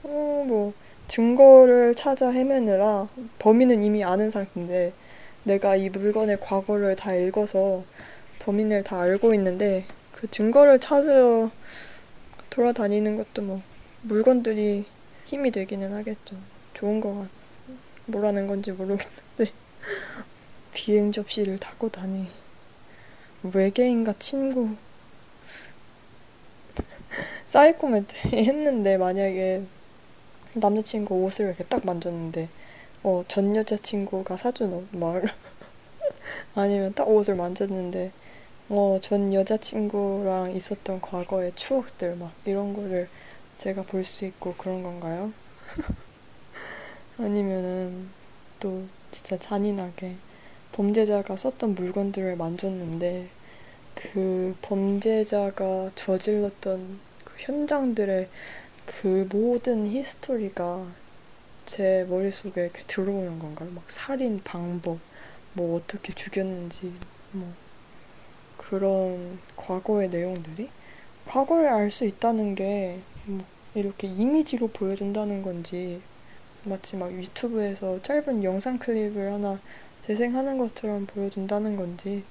[0.03, 0.75] 어, 뭐
[1.09, 4.93] 증거를 찾아 헤매느라 범인은 이미 아는 상태인데
[5.45, 7.83] 내가 이 물건의 과거를 다 읽어서
[8.41, 11.51] 범인을 다 알고 있는데 그 증거를 찾으러
[12.51, 13.63] 돌아다니는 것도 뭐
[14.03, 14.85] 물건들이
[15.25, 16.37] 힘이 되기는 하겠죠.
[16.75, 17.29] 좋은 거 같.
[18.05, 19.60] 뭐라는 건지 모르겠는데
[20.73, 22.27] 비행 접시를 타고 다니
[23.43, 24.77] 외계인과 친구
[27.47, 29.63] 사이코메트 했는데 만약에
[30.55, 32.49] 남자친구 옷을 이렇게 딱 만졌는데
[33.03, 35.23] 어, 전 여자친구가 사준 옷, 막
[36.55, 38.13] 아니면 딱 옷을 만졌는데
[38.69, 43.09] 어, 전 여자친구랑 있었던 과거의 추억들 막 이런 거를
[43.57, 45.33] 제가 볼 수 있고 그런 건가요?
[47.19, 48.09] 아니면은
[48.59, 50.17] 또 진짜 잔인하게
[50.73, 53.29] 범죄자가 썼던 물건들을 만졌는데
[53.95, 58.29] 그 범죄자가 저질렀던 그 현장들의
[58.87, 60.87] 그 모든 히스토리가
[61.67, 63.71] 제 머릿속에 이렇게 들어오는 건가요?
[63.73, 64.99] 막 살인 방법,
[65.53, 66.93] 뭐 어떻게 죽였는지,
[67.33, 67.53] 뭐
[68.57, 70.69] 그런 과거의 내용들이
[71.27, 73.45] 과거를 알 수 있다는 게 뭐
[73.75, 76.01] 이렇게 이미지로 보여준다는 건지
[76.65, 79.61] 마치 막 유튜브에서 짧은 영상 클립을 하나
[80.01, 82.25] 재생하는 것처럼 보여준다는 건지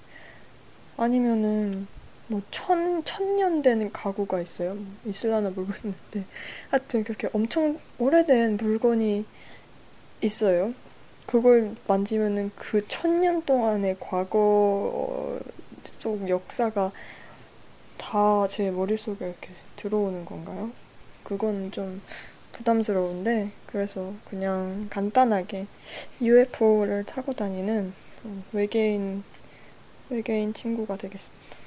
[0.98, 1.88] 아니면은
[2.28, 4.76] 뭐 천, 천년 된 가구가 있어요.
[4.76, 6.26] 뭐 있을라나 모르겠는데
[6.70, 9.26] 하여튼 그렇게 엄청 오래된 물건이
[10.22, 10.74] 있어요.
[11.26, 15.40] 그걸 만지면은 그 천년 동안의 과거
[15.84, 16.92] 속 역사가
[17.98, 20.72] 다 제 머릿속에 이렇게 들어오는 건가요?
[21.24, 22.02] 그건 좀
[22.60, 25.66] 부담스러운데 그래서 그냥 간단하게
[26.22, 27.94] UFO를 타고 다니는
[28.52, 29.24] 외계인
[30.10, 31.58] 외계인 친구가 되겠습니다.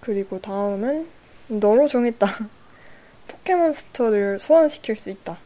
[0.00, 1.08] 그리고 다음은
[1.48, 2.26] 너로 정했다.
[3.28, 5.38] 포켓몬스터를 소환시킬 수 있다.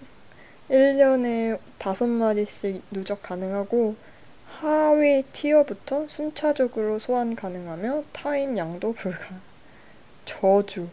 [0.70, 3.96] 1년에 5마리씩 누적 가능하고
[4.46, 9.40] 하위 tier부터 순차적으로 소환 가능하며 타인 양도 불가.
[10.24, 10.88] 저주.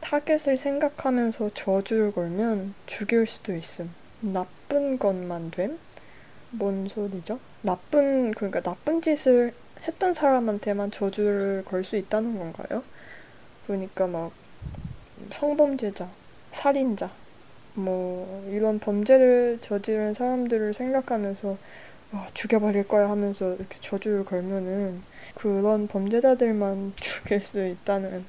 [0.00, 3.92] 타겟을 생각하면서 저주를 걸면 죽일 수도 있음.
[4.20, 5.78] 나쁜 것만 됨?
[6.50, 7.40] 뭔 소리죠?
[7.62, 12.82] 나쁜, 그러니까 나쁜 짓을 했던 사람한테만 저주를 걸 수 있다는 건가요?
[13.66, 14.32] 그러니까 막
[15.32, 16.08] 성범죄자,
[16.52, 17.10] 살인자,
[17.74, 21.56] 뭐 이런 범죄를 저지른 사람들을 생각하면서
[22.12, 25.02] 와, 죽여버릴 거야 하면서 이렇게 저주를 걸면은
[25.34, 28.24] 그런 범죄자들만 죽일 수 있다는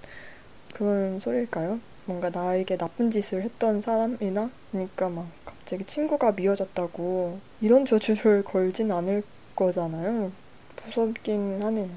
[0.79, 1.81] 그런 소리일까요?
[2.05, 9.23] 뭔가 나에게 나쁜 짓을 했던 사람이나 그러니까 막 갑자기 친구가 미워졌다고 이런 저주를 걸진 않을
[9.57, 10.31] 거잖아요.
[10.85, 11.89] 무섭긴 하네요.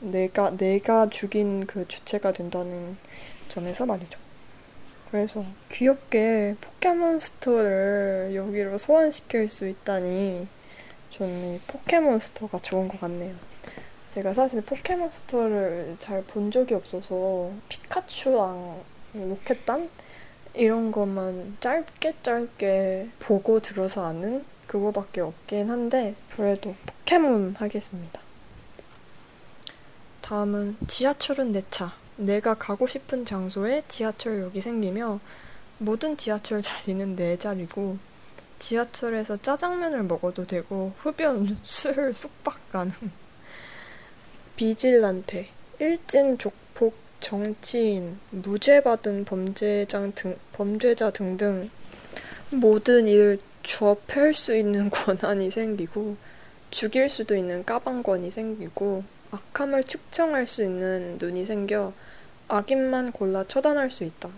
[0.00, 2.96] 내가 내가 죽인 그 주체가 된다는
[3.48, 4.18] 점에서 말이죠.
[5.10, 10.48] 그래서 귀엽게 포켓몬스터를 여기로 소환시킬 수 있다니
[11.10, 13.34] 저는 포켓몬스터가 좋은 것 같네요.
[14.10, 18.82] 제가 사실 포켓몬스터를 잘 본 적이 없어서 피카츄랑
[19.14, 19.88] 로켓단
[20.54, 28.20] 이런 것만 짧게 짧게 보고 들어서 아는 그거밖에 없긴 한데 그래도 포켓몬 하겠습니다.
[30.22, 31.92] 다음은 지하철은 내 차.
[32.16, 35.20] 내가 가고 싶은 장소에 지하철역이 생기며
[35.78, 37.96] 모든 지하철 자리는 내 자리고
[38.58, 42.92] 지하철에서 짜장면을 먹어도 되고 흡연, 술, 숙박 가능.
[44.60, 51.70] 비질란테, 일진 족폭 정치인, 무죄받은 범죄자 등, 범죄자 등등
[52.50, 56.18] 모든 일을 접할 수 있는 권한이 생기고
[56.70, 61.94] 죽일 수도 있는 까방권이 생기고 악함을 측정할 수 있는 눈이 생겨
[62.48, 64.28] 악인만 골라 처단할 수 있다.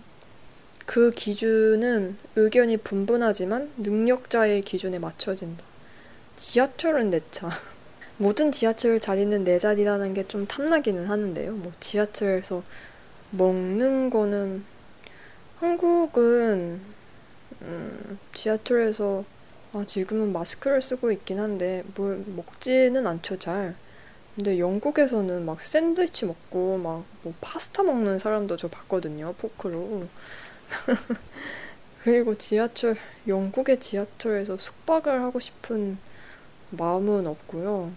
[0.85, 5.65] 그 기준은 의견이 분분하지만 능력자의 기준에 맞춰진다.
[6.37, 7.49] 지하철은 내 차.
[8.23, 11.51] 모든 지하철 자리는 내 자리라는 게 좀 탐나기는 하는데요.
[11.53, 12.63] 뭐 지하철에서
[13.31, 14.63] 먹는 거는
[15.57, 16.81] 한국은
[17.61, 19.25] 음, 지하철에서
[19.73, 23.75] 아, 지금은 마스크를 쓰고 있긴 한데 뭘 먹지는 않죠 잘.
[24.35, 30.07] 근데 영국에서는 막 샌드위치 먹고 막 뭐 파스타 먹는 사람도 저 봤거든요 포크로.
[32.03, 32.95] 그리고 지하철
[33.27, 35.97] 영국의 지하철에서 숙박을 하고 싶은
[36.71, 37.93] 마음은 없고요.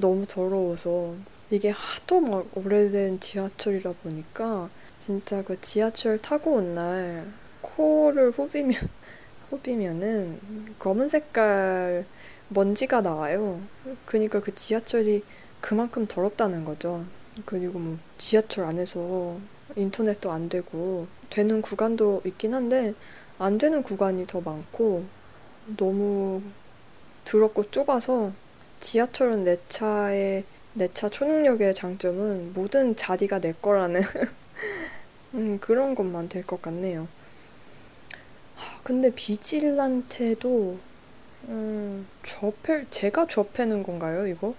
[0.00, 1.14] 너무 더러워서
[1.50, 7.26] 이게 하도 막 오래된 지하철이라 보니까 진짜 그 지하철 타고 온 날
[7.62, 8.74] 코를 후비면
[9.50, 10.40] 후비면은
[10.78, 12.06] 검은 색깔
[12.48, 13.60] 먼지가 나와요.
[14.04, 15.22] 그니까 그 지하철이
[15.60, 17.04] 그만큼 더럽다는 거죠.
[17.46, 19.38] 그리고 뭐 지하철 안에서
[19.76, 22.94] 인터넷도 안 되고 되는 구간도 있긴 한데
[23.38, 25.04] 안 되는 구간이 더 많고
[25.76, 26.42] 너무
[27.24, 28.32] 더럽고 좁아서
[28.84, 30.44] 지하철은 내 차의
[30.74, 34.00] 내 차 초능력의 장점은 모든 자리가 내 거라는
[35.34, 37.08] 음, 그런 것만 될 것 같네요.
[38.82, 40.78] 근데 비질란테도
[41.48, 44.54] 음, 접해 제가 접해는 건가요, 이거?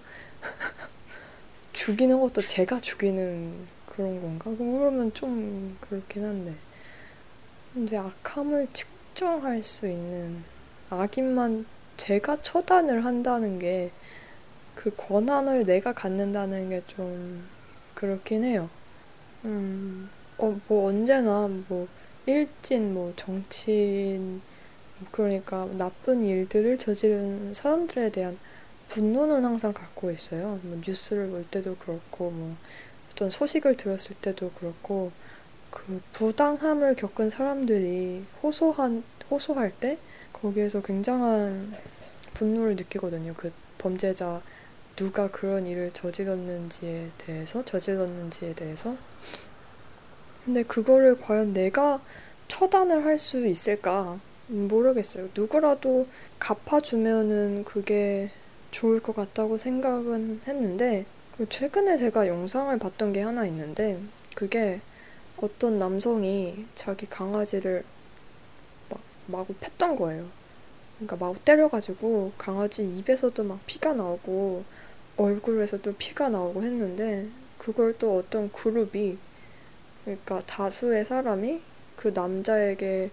[1.72, 4.50] 죽이는 것도 제가 죽이는 그런 건가?
[4.56, 6.54] 그러면 좀 그렇긴 한데.
[7.72, 10.44] 근데 악함을 측정할 수 있는
[10.90, 13.92] 악인만 제가 처단을 한다는 게
[14.76, 17.48] 그 권한을 내가 갖는다는 게 좀
[17.94, 18.70] 그렇긴 해요.
[19.44, 21.88] 음, 어, 뭐 언제나 뭐
[22.26, 24.42] 일진, 뭐 정치인,
[25.12, 28.38] 그러니까 나쁜 일들을 저지른 사람들에 대한
[28.88, 30.60] 분노는 항상 갖고 있어요.
[30.62, 32.56] 뭐 뉴스를 볼 때도 그렇고, 뭐
[33.12, 35.12] 어떤 소식을 들었을 때도 그렇고,
[35.70, 39.98] 그 부당함을 겪은 사람들이 호소한, 호소할 때
[40.32, 41.76] 거기에서 굉장한
[42.34, 43.34] 분노를 느끼거든요.
[43.36, 44.42] 그 범죄자
[44.96, 48.96] 누가 그런 일을 저질렀는지에 대해서 저질렀는지에 대해서
[50.44, 52.00] 근데 그거를 과연 내가
[52.48, 55.28] 처단을 할 수 있을까 모르겠어요.
[55.34, 56.06] 누구라도
[56.38, 58.30] 갚아주면은 그게
[58.70, 61.04] 좋을 것 같다고 생각은 했는데
[61.48, 64.00] 최근에 제가 영상을 봤던 게 하나 있는데
[64.34, 64.80] 그게
[65.38, 67.84] 어떤 남성이 자기 강아지를
[68.88, 70.26] 막 마구 팼던 거예요.
[70.96, 74.64] 그러니까 마구 때려가지고 강아지 입에서도 막 피가 나오고
[75.16, 79.18] 얼굴에서도 피가 나오고 했는데 그걸 또 어떤 그룹이
[80.04, 81.60] 그러니까 다수의 사람이
[81.96, 83.10] 그 남자에게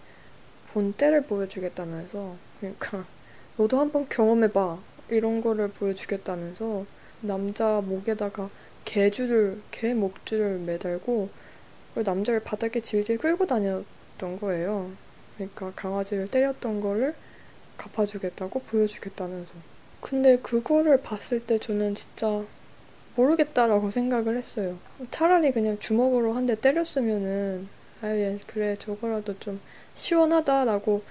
[0.72, 3.06] 본때를 보여주겠다면서 그러니까
[3.58, 6.86] 너도 한번 경험해봐 이런 거를 보여주겠다면서
[7.22, 8.50] 남자 목에다가
[8.86, 11.30] 개줄을 개 목줄을 매달고
[11.96, 14.92] 남자를 바닥에 질질 끌고 다녔던 거예요.
[15.36, 17.16] 그러니까 강아지를 때렸던 거를
[17.78, 19.73] 갚아주겠다고 보여주겠다면서.
[20.04, 22.44] 근데 그거를 봤을 때 저는 진짜
[23.16, 24.78] 모르겠다라고 생각을 했어요.
[25.12, 27.68] 차라리 그냥 주먹으로 한 대 때렸으면은
[28.02, 29.62] 아유 그래 저거라도 좀
[29.96, 31.04] 시원하다라고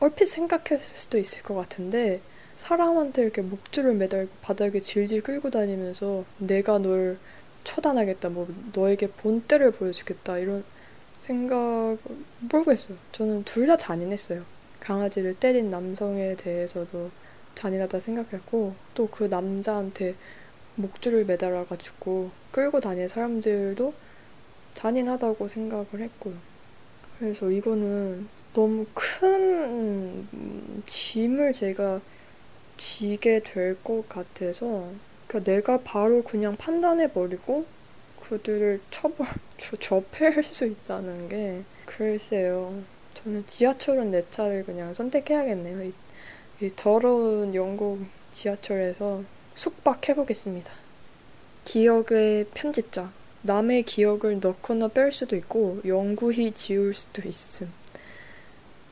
[0.00, 2.22] 얼핏 생각했을 수도 있을 것 같은데
[2.54, 7.18] 사람한테 이렇게 목줄을 매달고 바닥에 질질 끌고 다니면서 내가 널
[7.64, 10.64] 처단하겠다 뭐 너에게 본때를 보여주겠다 이런
[11.18, 11.98] 생각
[12.40, 12.96] 모르겠어요.
[13.12, 14.44] 저는 둘 다 잔인했어요.
[14.80, 17.10] 강아지를 때린 남성에 대해서도
[17.60, 20.14] 잔인하다 생각했고 또 그 남자한테
[20.76, 23.92] 목줄을 매달아가지고 끌고 다니는 사람들도
[24.74, 26.34] 잔인하다고 생각을 했고요.
[27.18, 30.26] 그래서 이거는 너무 큰
[30.86, 32.00] 짐을 제가
[32.78, 34.90] 지게 될 것 같아서
[35.28, 37.66] 그러니까 내가 바로 그냥 판단해버리고
[38.22, 39.26] 그들을 처벌,
[39.80, 42.82] 접해할 수 있다는 게 글쎄요.
[43.14, 45.92] 저는 지하철은 내 차를 그냥 선택해야겠네요.
[46.68, 50.70] 더러운 영국 지하철에서 숙박해보겠습니다.
[51.64, 53.12] 기억의 편집자.
[53.42, 57.72] 남의 기억을 넣거나 뺄 수도 있고 영구히 지울 수도 있음.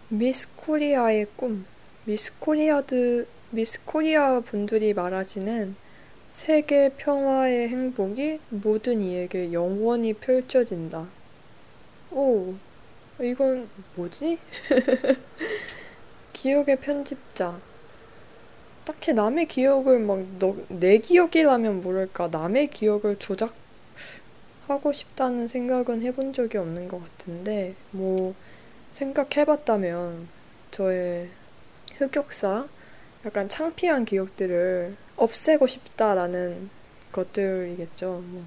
[0.08, 1.66] 미스 코리아의 꿈.
[2.04, 5.76] 미스 코리아드 미스 코리아 분들이 말하지는
[6.26, 11.08] 세계 평화의 행복이 모든 이에게 영원히 펼쳐진다.
[12.10, 12.54] 오,
[13.20, 14.38] 이건 뭐지?
[16.40, 17.58] 기억의 편집자.
[18.84, 22.28] 딱히 남의 기억을 막, 너, 내 기억이라면 모를까.
[22.28, 23.56] 남의 기억을 조작하고
[24.92, 28.36] 싶다는 생각은 해본 적이 없는 것 같은데, 뭐,
[28.92, 30.28] 생각해봤다면,
[30.70, 31.28] 저의
[31.96, 32.68] 흑역사,
[33.26, 36.70] 약간 창피한 기억들을 없애고 싶다라는
[37.10, 38.22] 것들이겠죠.
[38.24, 38.44] 뭐,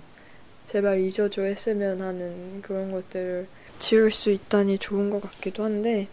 [0.66, 3.48] 제발 잊어줘 했으면 하는 그런 것들을
[3.80, 6.08] 지울 수 있다니 좋은 것 같기도 한데,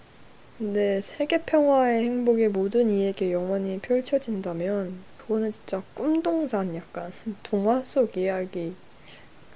[0.59, 7.13] 근데 세계 평화의 행복이 모든 이에게 영원히 펼쳐진다면 그거는 진짜 꿈동산 약간
[7.45, 8.75] 동화 속 이야기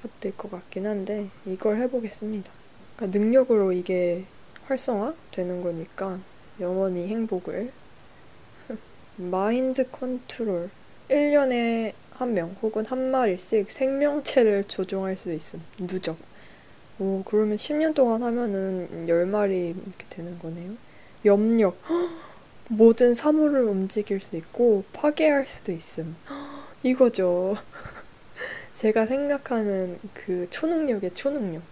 [0.03, 2.53] 같을 것 같긴 한데 이걸 해보겠습니다.
[2.97, 4.27] 그러니까 능력으로 이게
[4.65, 6.21] 활성화 되는 거니까
[6.61, 7.73] 영원히 행복을.
[9.17, 10.71] 마인드 컨트롤.
[11.09, 15.63] 1년에 한 명 혹은 한 마리씩 생명체를 조종할 수 있음.
[15.79, 16.17] 누적.
[16.99, 20.77] 오 그러면 10년 동안 하면은 10마리 이렇게 되는 거네요
[21.25, 21.77] 염력.
[22.69, 26.17] 모든 사물을 움직일 수 있고 파괴할 수도 있음.
[26.83, 27.57] 이거죠.
[28.75, 31.63] 제가 생각하는 그 초능력의 초능력.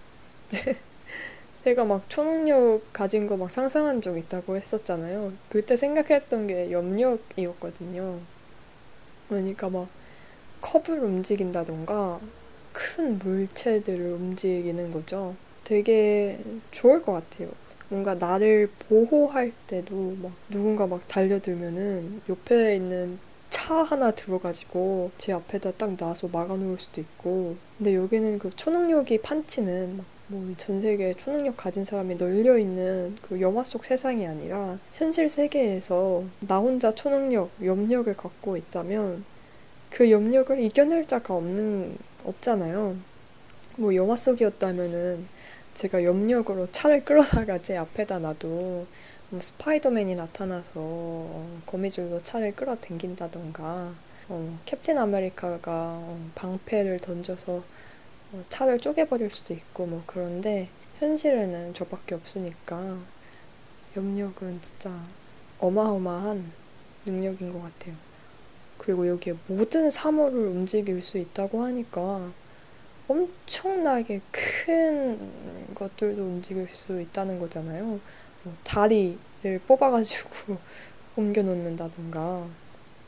[1.65, 5.33] 제가 막 초능력 가진 거 막 상상한 적 있다고 했었잖아요.
[5.49, 8.21] 그때 생각했던 게 염력이었거든요.
[9.29, 9.89] 그러니까 막
[10.61, 12.21] 컵을 움직인다던가
[12.73, 15.35] 큰 물체들을 움직이는 거죠.
[15.65, 16.39] 되게
[16.71, 17.51] 좋을 것 같아요.
[17.91, 23.19] 뭔가 나를 보호할 때도 막 누군가 막 달려들면은 옆에 있는
[23.51, 30.01] 차 하나 들어가지고 제 앞에다 딱 놔서 막아놓을 수도 있고 근데 여기는 그 초능력이 판치는
[30.29, 36.59] 뭐전 세계에 초능력 가진 사람이 널려 있는 그 영화 속 세상이 아니라 현실 세계에서 나
[36.59, 39.25] 혼자 초능력, 염력을 갖고 있다면
[39.91, 42.97] 그 염력을 이겨낼 자가 없는 없잖아요.
[43.77, 45.27] 뭐 영화 속이었다면은
[45.75, 48.87] 제가 염력으로 차를 끌어다가 제 앞에다 놔도
[49.31, 53.95] 뭐 스파이더맨이 나타나서 거미줄로 차를 끌어당긴다던가
[54.29, 57.63] 어, 캡틴 아메리카가 어, 방패를 던져서
[58.33, 60.69] 어, 차를 쪼개버릴 수도 있고 뭐 그런데
[60.99, 62.99] 현실에는 저밖에 없으니까
[63.97, 65.05] 염력은 진짜
[65.59, 66.53] 어마어마한
[67.07, 67.95] 능력인 것 같아요.
[68.79, 72.33] 그리고 여기에 모든 사물을 움직일 수 있다고 하니까
[73.11, 75.19] 엄청나게 큰
[75.75, 77.99] 것들도 움직일 수 있다는 거잖아요.
[78.45, 80.57] 뭐 다리를 뽑아가지고
[81.17, 82.47] 옮겨 놓는다던가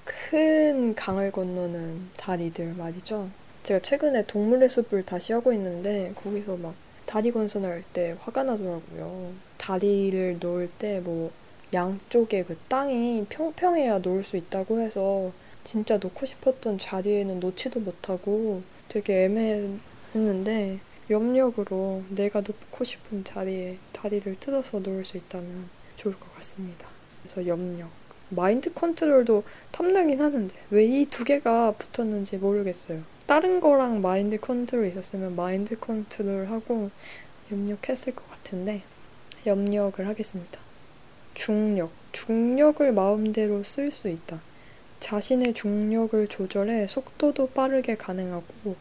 [0.04, 3.30] 큰 강을 건너는 다리들 말이죠.
[3.62, 6.74] 제가 최근에 동물의 숲을 다시 하고 있는데 거기서 막
[7.06, 9.32] 다리 건선할 때 화가 나더라고요.
[9.58, 11.30] 다리를 놓을 때 뭐
[11.72, 15.32] 양쪽에 그 땅이 평평해야 놓을 수 있다고 해서
[15.64, 19.70] 진짜 놓고 싶었던 자리에는 놓지도 못하고 되게 애매
[20.14, 20.78] 했는데
[21.10, 26.86] 염력으로 내가 놓고 싶은 자리에 다리를 뜯어서 놓을 수 있다면 좋을 것 같습니다.
[27.22, 27.90] 그래서 염력.
[28.30, 29.42] 마인드 컨트롤도
[29.72, 33.02] 탐나긴 하는데 왜 이 두 개가 붙었는지 모르겠어요.
[33.26, 36.90] 다른 거랑 마인드 컨트롤 있었으면 마인드 컨트롤하고
[37.50, 38.82] 염력했을 것 같은데
[39.46, 40.58] 염력을 하겠습니다.
[41.34, 41.90] 중력.
[42.12, 44.40] 중력을 마음대로 쓸 수 있다.
[45.00, 48.76] 자신의 중력을 조절해 속도도 빠르게 가능하고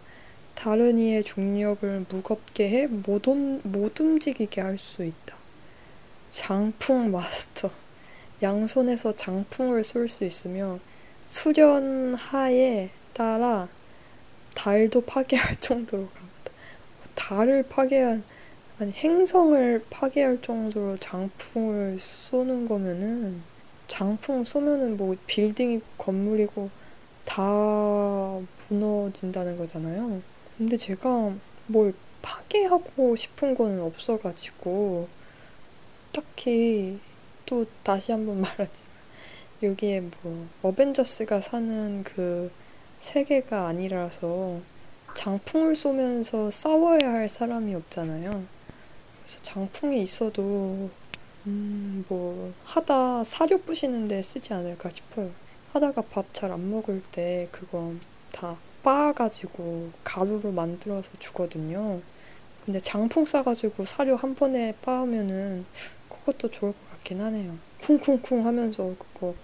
[0.63, 3.27] 다른 이의 중력을 무겁게 해못
[3.99, 5.35] 움직이게 할 수 있다.
[6.29, 7.71] 장풍 마스터.
[8.43, 10.77] 양손에서 장풍을 쏠 수 있으며
[11.25, 13.69] 수련하에 따라
[14.53, 16.51] 달도 파괴할 정도로 강하다.
[17.15, 18.23] 달을 파괴한
[18.77, 23.41] 아니 행성을 파괴할 정도로 장풍을 쏘는 거면은
[23.87, 26.69] 장풍 쏘면은 뭐 빌딩이고 건물이고
[27.25, 27.41] 다
[28.69, 30.21] 무너진다는 거잖아요.
[30.61, 31.33] 근데 제가
[31.65, 31.91] 뭘
[32.21, 35.07] 파괴하고 싶은 거는 없어가지고
[36.13, 36.99] 딱히
[37.47, 38.91] 또 다시 한번 말하지만
[39.63, 42.51] 여기에 뭐 어벤져스가 사는 그
[42.99, 44.59] 세계가 아니라서
[45.15, 48.43] 장풍을 쏘면서 싸워야 할 사람이 없잖아요.
[49.23, 50.91] 그래서 장풍이 있어도
[51.47, 55.31] 음, 뭐 하다 사료 부시는데 쓰지 않을까 싶어요.
[55.73, 57.95] 하다가 밥 잘 안 먹을 때 그거
[58.31, 62.01] 다 빻아가지고 가루로 만들어서 주거든요.
[62.65, 65.65] 근데 장풍 싸가지고 사료 한 번에 빻으면은
[66.09, 67.57] 그것도 좋을 것 같긴 하네요.
[67.81, 69.35] 쿵쿵쿵 하면서 그거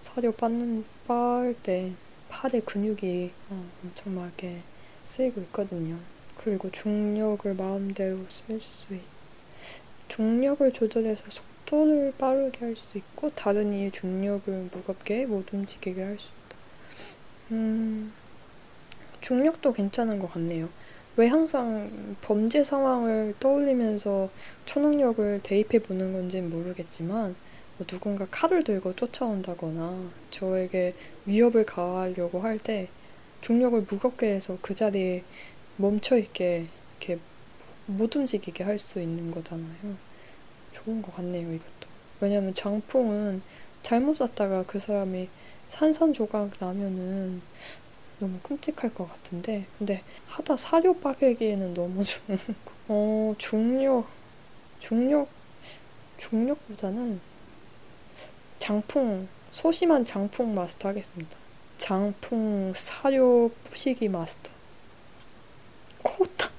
[0.00, 1.92] 사료 빻는 빻을 때
[2.28, 4.62] 팔의 근육이 어, 엄청 막게
[5.04, 5.98] 쓰이고 있거든요.
[6.36, 9.00] 그리고 중력을 마음대로 쓸 수 있.
[10.08, 16.28] 중력을 조절해서 속도를 빠르게 할 수 있고 다른 이의 중력을 무겁게 못 움직이게 할 수
[16.28, 16.56] 있다.
[17.52, 18.12] 음,
[19.20, 20.68] 중력도 괜찮은 것 같네요.
[21.16, 24.30] 왜 항상 범죄 상황을 떠올리면서
[24.66, 27.34] 초능력을 대입해 보는 건지 모르겠지만
[27.76, 30.94] 뭐 누군가 칼을 들고 쫓아온다거나 저에게
[31.26, 32.88] 위협을 가하려고 할 때
[33.40, 35.22] 중력을 무겁게 해서 그 자리에
[35.76, 36.66] 멈춰 있게
[37.00, 37.20] 이렇게
[37.86, 39.96] 못 움직이게 할 수 있는 거잖아요.
[40.72, 41.88] 좋은 것 같네요, 이것도.
[42.20, 43.42] 왜냐면 장풍은
[43.82, 45.28] 잘못 쐈다가 그 사람이
[45.68, 47.40] 산산조각 나면은
[48.18, 52.02] 너무 끔찍할 것 같은데 근데 하다 사료 빠개기에는 너무
[52.64, 52.72] 거.
[52.88, 54.06] 어 중력
[54.80, 55.28] 중력
[56.18, 57.20] 중력보다는
[58.58, 61.36] 장풍 소심한 장풍 마스터 하겠습니다.
[61.78, 64.50] 장풍 사료 부시기 마스터.
[66.02, 66.52] 코딱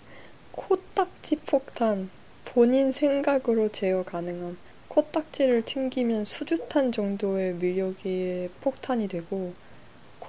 [0.52, 2.10] 코딱지 폭탄
[2.46, 4.58] 본인 생각으로 제어 가능함.
[4.88, 9.54] 코딱지를 튕기면 수류탄 정도의 위력이 폭탄이 되고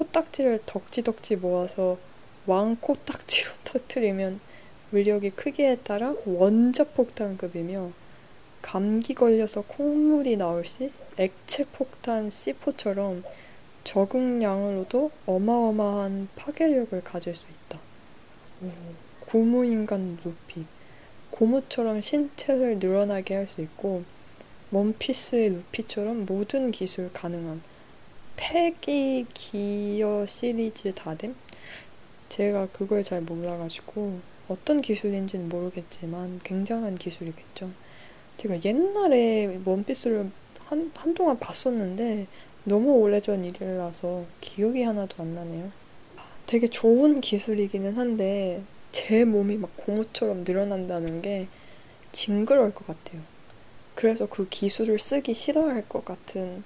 [0.00, 1.98] 코딱지를 덕지덕지 모아서
[2.46, 4.40] 왕 코딱지로 터트리면
[4.92, 7.92] 위력이 크기에 따라 원자 폭탄급이며
[8.62, 13.22] 감기 걸려서 콧물이 나올 시 액체 폭탄 C4처럼
[13.84, 17.78] 적응량으로도 어마어마한 파괴력을 가질 수 있다.
[18.62, 18.70] 오,
[19.20, 20.64] 고무인간 루피.
[21.30, 24.04] 고무처럼 신체를 늘어나게 할 수 있고
[24.70, 27.62] 원피스의 루피처럼 모든 기술 가능함.
[28.40, 31.36] 패기 기어 시리즈 다됨?
[32.30, 34.18] 제가 그걸 잘 몰라가지고
[34.48, 37.70] 어떤 기술인지는 모르겠지만 굉장한 기술이겠죠.
[38.38, 40.30] 제가 옛날에 원피스를
[40.64, 42.26] 한, 한동안 봤었는데
[42.64, 45.70] 너무 오래전 일이라서 기억이 하나도 안 나네요.
[46.46, 51.46] 되게 좋은 기술이기는 한데 제 몸이 막 고무처럼 늘어난다는 게
[52.12, 53.20] 징그러울 것 같아요.
[53.94, 56.64] 그래서 그 기술을 쓰기 싫어할 것 같은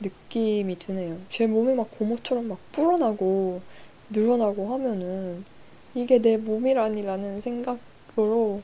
[0.00, 1.18] 느낌이 드네요.
[1.28, 3.60] 제 몸이 막 고무처럼 막 불어나고
[4.10, 5.44] 늘어나고 하면은
[5.94, 8.62] 이게 내 몸이라니라는 생각으로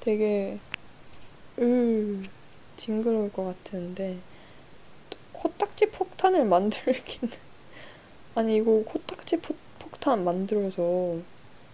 [0.00, 0.58] 되게
[1.58, 2.22] 으
[2.76, 4.18] 징그러울 것 같은데
[5.32, 7.32] 코딱지 폭탄을 만들기는
[8.34, 11.16] 아니 이거 코딱지 포, 폭탄 만들어서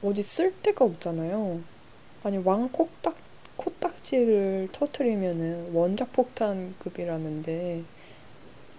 [0.02, 1.60] 어디 쓸 데가 없잖아요.
[2.22, 3.16] 아니 왕 코딱
[3.56, 7.82] 코딱지를 터트리면은 원작 폭탄급이라는데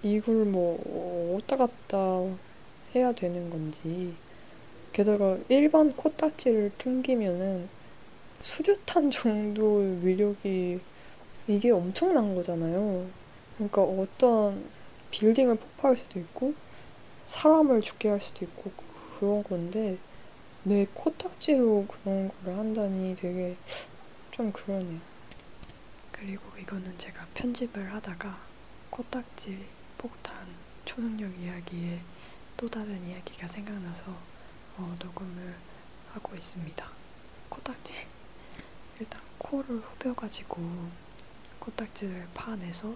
[0.04, 2.22] 이걸 뭐 왔다 갔다
[2.94, 4.14] 해야 되는 건지
[4.92, 7.70] 게다가 일반 코딱지를 튕기면은
[8.42, 10.82] 수류탄 정도의 위력이
[11.48, 13.08] 이게 엄청난 거잖아요.
[13.56, 14.66] 그러니까 어떤
[15.12, 16.54] 빌딩을 폭파할 수도 있고
[17.26, 18.72] 사람을 죽게 할 수도 있고
[19.18, 19.98] 그런 건데
[20.64, 23.56] 내 코딱지로 그런 거를 한다니 되게
[24.32, 25.00] 좀 그러네요.
[26.12, 28.38] 그리고 이거는 제가 편집을 하다가
[28.90, 29.58] 코딱지
[30.04, 30.46] 폭탄
[30.84, 32.02] 초능력 이야기에
[32.58, 34.12] 또 다른 이야기가 생각나서
[34.76, 35.56] 어, 녹음을
[36.12, 36.92] 하고 있습니다.
[37.48, 38.06] 코딱지
[39.00, 40.92] 일단 코를 후벼가지고
[41.58, 42.94] 코딱지를 파내서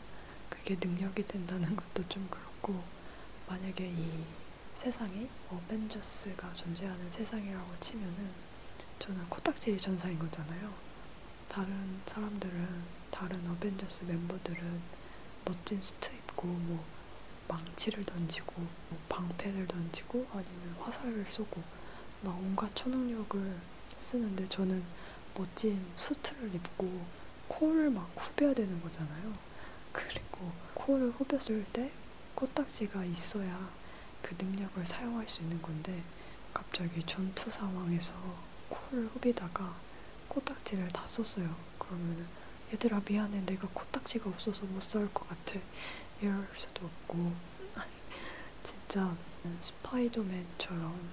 [0.49, 2.83] 그게 능력이 된다는 것도 좀 그렇고
[3.47, 4.25] 만약에 이
[4.75, 8.31] 세상에 어벤져스가 존재하는 세상이라고 치면은
[8.99, 10.73] 저는 코딱지 전사인 거잖아요.
[11.47, 14.81] 다른 사람들은 다른 어벤져스 멤버들은
[15.45, 16.96] 멋진 수트 입고 뭐
[17.47, 18.53] 망치를 던지고
[18.89, 21.61] 뭐 방패를 던지고 아니면 화살을 쏘고
[22.21, 23.57] 막 온갖 초능력을
[23.99, 24.83] 쓰는데 저는
[25.35, 27.05] 멋진 수트를 입고
[27.47, 29.33] 코를 막 후벼야 되는 거잖아요.
[29.91, 31.91] 그리고 코를 후볐을 때
[32.35, 33.69] 코딱지가 있어야
[34.21, 36.03] 그 능력을 사용할 수 있는 건데
[36.53, 38.13] 갑자기 전투 상황에서
[38.69, 39.75] 코를 후비다가
[40.27, 41.55] 코딱지를 다 썼어요.
[41.79, 42.25] 그러면은
[42.73, 45.59] 얘들아 미안해 내가 코딱지가 없어서 못살것 같아
[46.19, 47.31] 이럴 수도 없고
[48.63, 49.15] 진짜
[49.61, 51.09] 스파이더맨처럼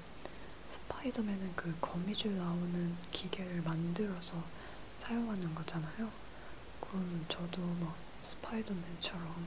[0.69, 4.43] 스파이더맨은 그 거미줄 나오는 기계를 만들어서
[4.97, 6.11] 사용하는 거잖아요.
[6.81, 9.47] 그러면 저도 막 스파이더맨처럼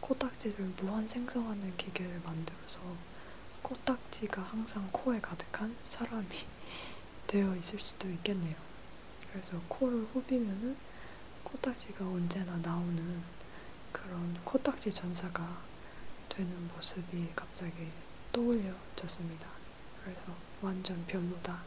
[0.00, 2.80] 코딱지를 무한 생성하는 기계를 만들어서
[3.62, 6.26] 코딱지가 항상 코에 가득한 사람이
[7.28, 8.56] 되어 있을 수도 있겠네요.
[9.30, 10.76] 그래서 코를 후비면은
[11.44, 13.22] 코딱지가 언제나 나오는
[14.02, 15.62] 그런 코딱지 전사가
[16.28, 17.88] 되는 모습이 갑자기
[18.32, 19.46] 떠올려졌습니다.
[20.04, 20.26] 그래서
[20.62, 21.62] 완전 별로다.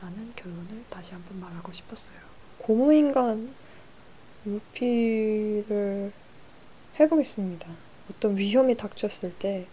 [0.00, 2.16] 라는 결론을 다시 한번 말하고 싶었어요.
[2.58, 3.54] 고무인간
[4.44, 6.12] 루피를
[7.00, 7.68] 해보겠습니다.
[8.10, 9.66] 어떤 위험이 닥쳤을 때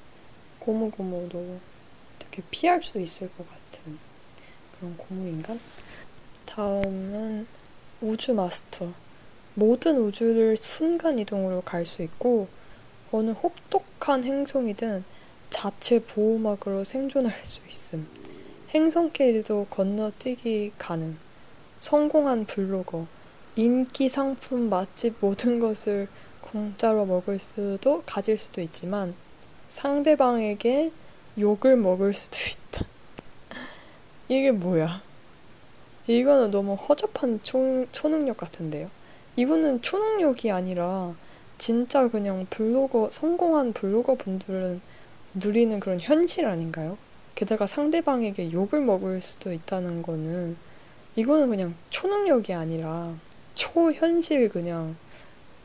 [0.59, 1.59] 고무고무도
[2.15, 3.99] 어떻게 피할 수 있을 것 같은
[4.77, 5.59] 그런 고무인간?
[6.45, 7.47] 다음은
[7.99, 8.93] 우주 마스터.
[9.55, 12.47] 모든 우주를 순간 이동으로 갈 수 있고
[13.11, 15.03] 어느 혹독한 행성이든
[15.49, 18.07] 자체 보호막으로 생존할 수 있음.
[18.73, 21.17] 행성끼리도 건너뛰기 가능.
[21.81, 23.05] 성공한 블로거.
[23.57, 26.07] 인기 상품 맛집 모든 것을
[26.39, 29.13] 공짜로 먹을 수도 가질 수도 있지만
[29.67, 30.91] 상대방에게
[31.37, 32.37] 욕을 먹을 수도
[32.71, 32.85] 있다.
[34.29, 35.01] 이게 뭐야?
[36.07, 38.89] 이거는 너무 허접한 초, 초능력 같은데요.
[39.35, 41.15] 이거는 초능력이 아니라
[41.57, 44.81] 진짜 그냥 블로거 성공한 블로거 분들은
[45.35, 46.97] 누리는 그런 현실 아닌가요?
[47.35, 50.57] 게다가 상대방에게 욕을 먹을 수도 있다는 거는
[51.15, 53.15] 이거는 그냥 초능력이 아니라
[53.55, 54.95] 초현실 그냥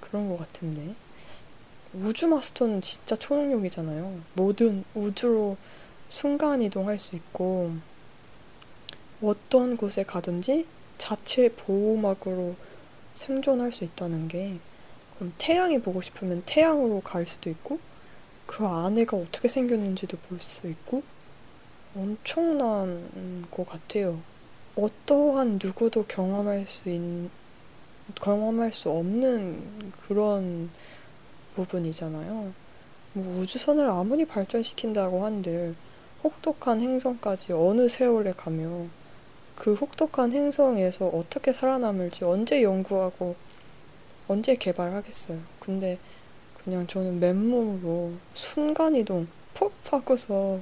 [0.01, 0.95] 그런 것 같은데.
[1.95, 4.21] 우주 마스터는 진짜 초능력이잖아요.
[4.35, 5.57] 모든 우주로
[6.09, 7.73] 순간 이동할 수 있고,
[9.23, 10.67] 어떤 곳에 가든지
[10.99, 12.55] 자체 보호막으로
[13.17, 14.59] 생존할 수 있다는 게,
[15.17, 17.81] 그럼 태양이 보고 싶으면 태양으로 갈 수도 있고,
[18.47, 21.03] 그 안에가 어떻게 생겼는지도 볼 수 있고,
[21.97, 24.21] 엄청난 것 같아요.
[24.77, 27.31] 어떠한 누구도 경험할 수 있는,
[28.15, 30.71] 경험할 수 없는 그런
[31.55, 32.53] 부분이잖아요.
[33.15, 35.75] 뭐 우주선을 아무리 발전시킨다고 한들
[36.23, 38.87] 혹독한 행성까지 어느 세월에 가며
[39.57, 43.35] 그 혹독한 행성에서 어떻게 살아남을지 언제 연구하고
[44.29, 45.41] 언제 개발하겠어요.
[45.61, 45.99] 근데
[46.63, 50.61] 그냥 저는 맨몸으로 순간이동 푹 하고서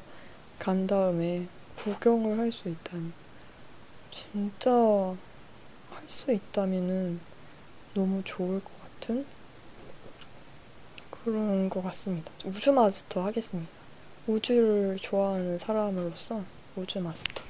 [0.59, 3.11] 간 다음에 구경을 할 수 있다니.
[4.11, 5.17] 진짜 할
[6.09, 7.21] 수 있다면은
[7.95, 9.25] 너무 좋을 것 같은
[11.11, 12.31] 그런 것 같습니다.
[12.45, 13.71] 우주 마스터 하겠습니다.
[14.27, 16.43] 우주를 좋아하는 사람으로서
[16.77, 17.43] 우주 마스터.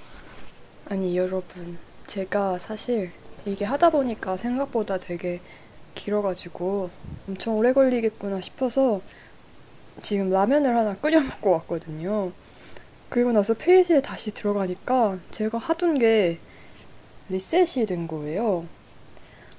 [0.86, 1.78] 아니, 여러분.
[2.06, 3.10] 제가 사실
[3.46, 5.40] 이게 하다 보니까 생각보다 되게
[5.94, 6.90] 길어가지고
[7.28, 9.00] 엄청 오래 걸리겠구나 싶어서
[10.02, 12.32] 지금 라면을 하나 끓여 먹고 왔거든요.
[13.08, 16.38] 그리고 나서 페이지에 다시 들어가니까 제가 하던 게
[17.30, 18.66] 리셋이 된 거예요.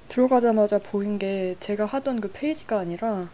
[0.08, 3.28] 들어가자마자 보인 게 제가 하던 그 페이지가 아니라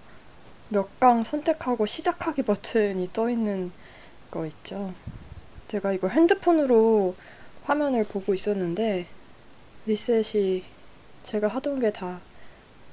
[0.70, 3.72] 몇 강 선택하고 시작하기 버튼이 떠 있는
[4.30, 4.94] 거 있죠.
[5.68, 7.14] 제가 이거 핸드폰으로
[7.64, 9.06] 화면을 보고 있었는데
[9.86, 10.64] 리셋이
[11.22, 12.20] 제가 하던 게 다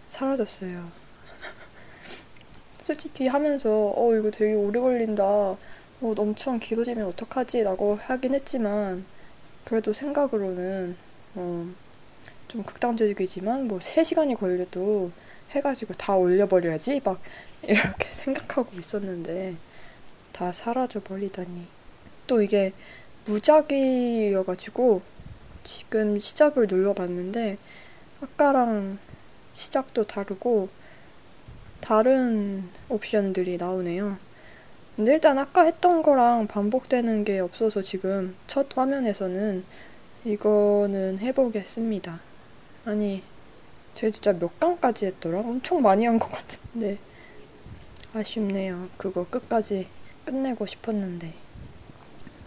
[0.09, 0.91] 사라졌어요.
[2.82, 5.24] 솔직히 하면서 어 이거 되게 오래 걸린다.
[5.24, 5.57] 어
[6.01, 7.63] 엄청 길어지면 어떡하지?
[7.63, 9.05] 라고 하긴 했지만
[9.65, 10.95] 그래도 생각으로는
[11.36, 11.67] 어,
[12.47, 15.11] 좀 극단적이지만 뭐 3시간이 걸려도
[15.51, 17.22] 해가지고 다 올려버려야지 막
[17.63, 19.55] 이렇게 생각하고 있었는데
[20.32, 21.67] 다 사라져 버리다니.
[22.28, 22.74] 또 이게
[23.30, 25.01] 무작위여가지고
[25.63, 27.57] 지금 시작을 눌러봤는데
[28.21, 28.97] 아까랑
[29.53, 30.69] 시작도 다르고
[31.80, 34.17] 다른 옵션들이 나오네요.
[34.95, 39.63] 근데 일단 아까 했던 거랑 반복되는 게 없어서 지금 첫 화면에서는
[40.25, 42.19] 이거는 해보겠습니다.
[42.86, 43.23] 아니,
[43.95, 45.39] 제가 진짜 몇 강까지 했더라?
[45.39, 46.97] 엄청 많이 한 것 같은데.
[48.13, 48.89] 아쉽네요.
[48.97, 49.88] 그거 끝까지
[50.25, 51.34] 끝내고 싶었는데.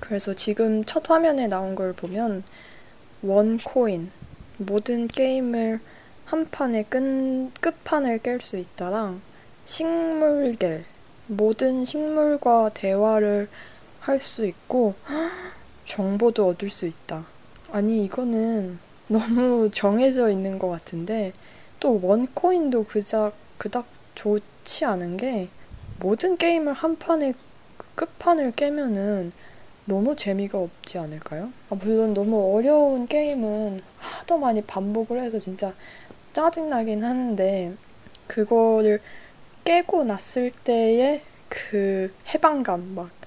[0.02, 2.42] 그래서 지금 첫 화면에 나온 걸 보면
[3.22, 4.10] 원 코인
[4.56, 5.78] 모든 게임을
[6.24, 6.98] 한 판에 끝,
[7.60, 9.22] 끝판을 깰 수 있다랑
[9.64, 10.84] 식물겔
[11.28, 13.48] 모든 식물과 대화를
[14.00, 14.94] 할 수 있고
[15.86, 17.24] 정보도 얻을 수 있다.
[17.70, 21.32] 아니 이거는 너무 정해져 있는 것 같은데
[21.78, 23.86] 또 원코인도 그작 그닥
[24.16, 25.48] 좋지 않은 게
[26.00, 27.34] 모든 게임을 한 판에
[27.94, 29.32] 끝판을 깨면은
[29.84, 31.52] 너무 재미가 없지 않을까요?
[31.70, 35.74] 아, 물론 너무 어려운 게임은 하도 많이 반복을 해서 진짜
[36.32, 37.74] 짜증나긴 하는데
[38.26, 39.00] 그거를
[39.64, 43.22] 깨고 났을 때의 그 해방감, 막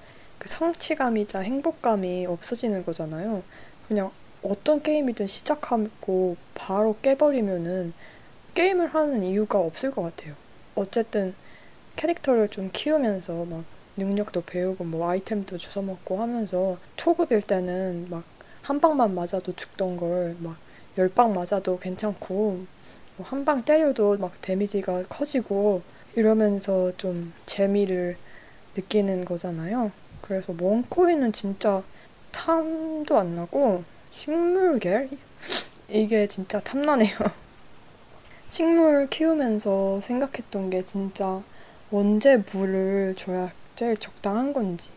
[0.46, 3.42] 그 성취감이자 행복감이 없어지는 거잖아요.
[3.88, 4.12] 그냥
[4.44, 7.92] 어떤 게임이든 시작하고 바로 깨버리면은
[8.54, 10.34] 게임을 하는 이유가 없을 것 같아요.
[10.76, 11.34] 어쨌든
[11.96, 13.64] 캐릭터를 좀 키우면서 막
[13.96, 18.24] 능력도 배우고 뭐 아이템도 주워 먹고 하면서 초급일 때는 막
[18.66, 20.56] 한 방만 맞아도 죽던 걸 막
[20.98, 22.66] 열 방 맞아도 괜찮고
[23.16, 25.82] 뭐 한방 때려도 막 데미지가 커지고
[26.16, 28.16] 이러면서 좀 재미를
[28.76, 29.92] 느끼는 거잖아요.
[30.22, 31.82] 그래서 원코인은 진짜
[32.32, 35.08] 탐도 안 나고 식물계
[35.88, 37.16] 이게 진짜 탐나네요.
[38.48, 41.42] 식물 키우면서 생각했던 게 진짜
[41.92, 44.90] 언제 물을 줘야 제일 적당한 건지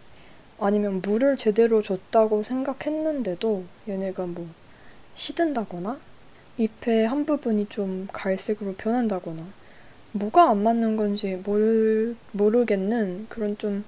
[0.57, 4.47] 아니면 물을 제대로 줬다고 생각했는데도 얘네가 뭐
[5.15, 5.99] 시든다거나
[6.57, 9.43] 잎의 한 부분이 좀 갈색으로 변한다거나
[10.13, 13.83] 뭐가 안 맞는 건지 모르, 모르겠는 그런 좀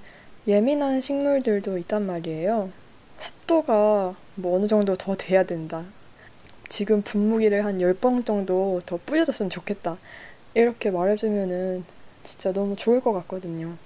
[0.47, 2.71] 예민한 식물들도 있단 말이에요.
[3.17, 5.85] 습도가 뭐 어느 정도 더 돼야 된다.
[6.67, 9.97] 지금 분무기를 한 10번 정도 더 뿌려줬으면 좋겠다.
[10.53, 11.85] 이렇게 말해주면은
[12.23, 13.77] 진짜 너무 좋을 것 같거든요.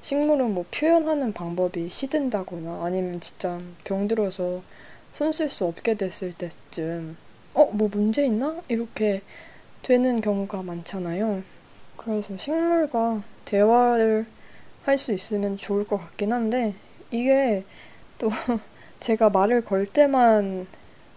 [0.00, 4.62] 식물은 뭐 표현하는 방법이 시든다거나 아니면 진짜 병들어서
[5.12, 7.16] 손 쓸 수 없게 됐을 때쯤
[7.54, 8.60] 어, 뭐 문제 있나?
[8.68, 9.22] 이렇게
[9.82, 11.42] 되는 경우가 많잖아요.
[11.96, 14.26] 그래서 식물과 대화를
[14.84, 16.74] 할 수 있으면 좋을 것 같긴 한데
[17.10, 17.64] 이게
[18.18, 18.30] 또
[19.00, 20.66] 제가 말을 걸 때만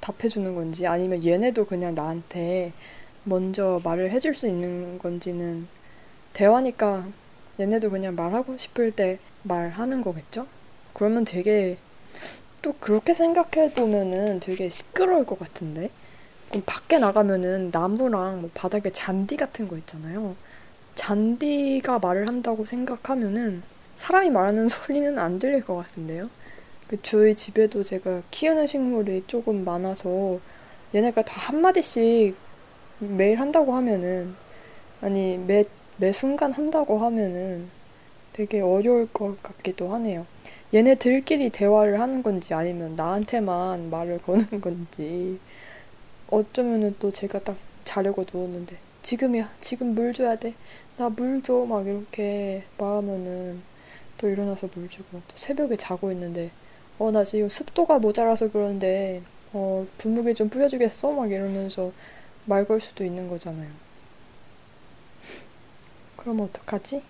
[0.02, 2.74] 답해주는 건지 아니면 얘네도 그냥 나한테
[3.24, 5.68] 먼저 말을 해줄 수 있는 건지는
[6.34, 7.06] 대화니까
[7.62, 10.48] 얘네도 그냥 말하고 싶을 때 말하는 거겠죠?
[10.94, 11.78] 그러면 되게
[12.64, 15.92] 또 그렇게 생각해 보면은 되게 시끄러울 것 같은데
[16.50, 20.36] 그럼 밖에 나가면은 나무랑 뭐 바닥에 잔디 같은 거 있잖아요.
[20.96, 23.62] 잔디가 말을 한다고 생각하면은
[23.96, 26.30] 사람이 말하는 소리는 안 들릴 것 같은데요.
[26.88, 30.40] 그 저희 집에도 제가 키우는 식물이 조금 많아서
[30.94, 32.36] 얘네가 다 한마디씩
[33.00, 34.36] 매일 한다고 하면은
[35.00, 35.64] 아니 매,
[36.02, 37.70] 매 순간 한다고 하면은
[38.34, 40.26] 되게 어려울 것 같기도 하네요.
[40.74, 45.40] 얘네들끼리 대화를 하는 건지 아니면 나한테만 말을 거는 건지.
[46.30, 50.56] 어쩌면은 또 제가 딱 자려고 누웠는데 지금이야 지금 물 줘야 돼.
[50.98, 51.66] 나 물 줘.
[51.66, 53.62] 막 이렇게 말하면은
[54.18, 56.52] 또 일어나서 물 주고 또 새벽에 자고 있는데
[57.00, 59.22] 어 나 지금 습도가 모자라서 그러는데
[59.54, 61.12] 어 분무기 좀 뿌려주겠어?
[61.12, 61.92] 막 이러면서
[62.46, 63.70] 말 걸 수도 있는 거잖아요
[66.22, 67.02] 그럼 어떡하지?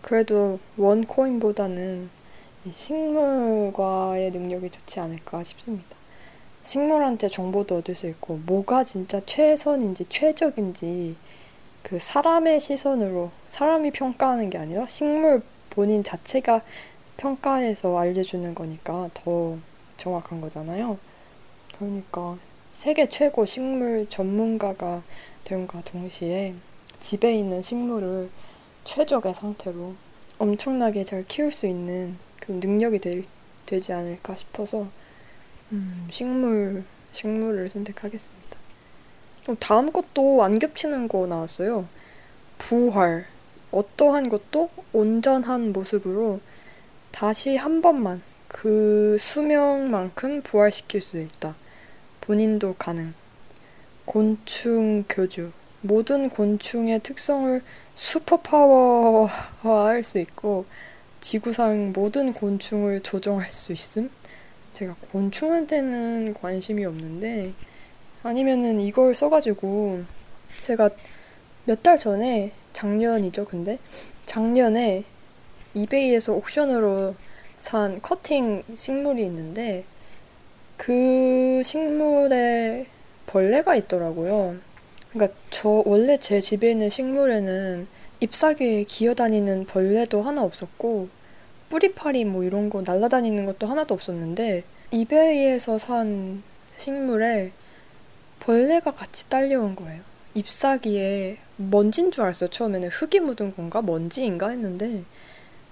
[0.00, 2.08] 그래도 원 코인보다는
[2.72, 5.96] 식물과의 능력이 좋지 않을까 싶습니다.
[6.62, 11.16] 식물한테 정보도 얻을 수 있고 뭐가 진짜 최선인지 최적인지
[11.82, 16.62] 그 사람의 시선으로 사람이 평가하는 게 아니라 식물 본인 자체가
[17.16, 19.58] 평가해서 알려주는 거니까 더
[19.96, 20.98] 정확한 거잖아요.
[21.76, 22.38] 그러니까
[22.70, 25.02] 세계 최고 식물 전문가가
[25.42, 26.54] 됨과 동시에
[27.06, 28.28] 집에 있는 식물을
[28.82, 29.94] 최적의 상태로
[30.38, 33.22] 엄청나게 잘 키울 수 있는 그 능력이 되,
[33.64, 34.88] 되지 않을까 싶어서
[35.70, 36.82] 음, 식물,
[37.12, 38.58] 식물을 선택하겠습니다.
[39.48, 41.86] 어, 다음 것도 안 겹치는 거 나왔어요.
[42.58, 43.26] 부활.
[43.70, 46.40] 어떠한 것도 온전한 모습으로
[47.12, 51.54] 다시 한 번만 그 수명만큼 부활시킬 수 있다.
[52.20, 53.14] 본인도 가능.
[54.04, 55.52] 곤충 교주.
[55.80, 57.62] 모든 곤충의 특성을
[57.94, 60.66] 슈퍼파워화할 수 있고
[61.20, 64.10] 지구상 모든 곤충을 조종할 수 있음?
[64.72, 67.54] 제가 곤충한테는 관심이 없는데
[68.22, 70.04] 아니면은 이걸 써가지고
[70.62, 70.90] 제가
[71.64, 73.78] 몇 달 전에 작년이죠 근데
[74.24, 75.04] 작년에
[75.74, 77.14] 이베이에서 옥션으로
[77.58, 79.84] 산 커팅 식물이 있는데
[80.76, 82.86] 그 식물에
[83.26, 84.56] 벌레가 있더라고요.
[85.16, 87.86] 그러니까 저 원래 제 집에 있는 식물에는
[88.20, 91.08] 잎사귀에 기어다니는 벌레도 하나 없었고
[91.70, 96.42] 뿌리파리 뭐 이런 거 날아다니는 것도 하나도 없었는데 이베이에서 산
[96.76, 97.52] 식물에
[98.40, 100.02] 벌레가 같이 딸려온 거예요.
[100.34, 102.50] 잎사귀에 먼지인 줄 알았어요.
[102.50, 105.02] 처음에는 흙이 묻은 건가 먼지인가 했는데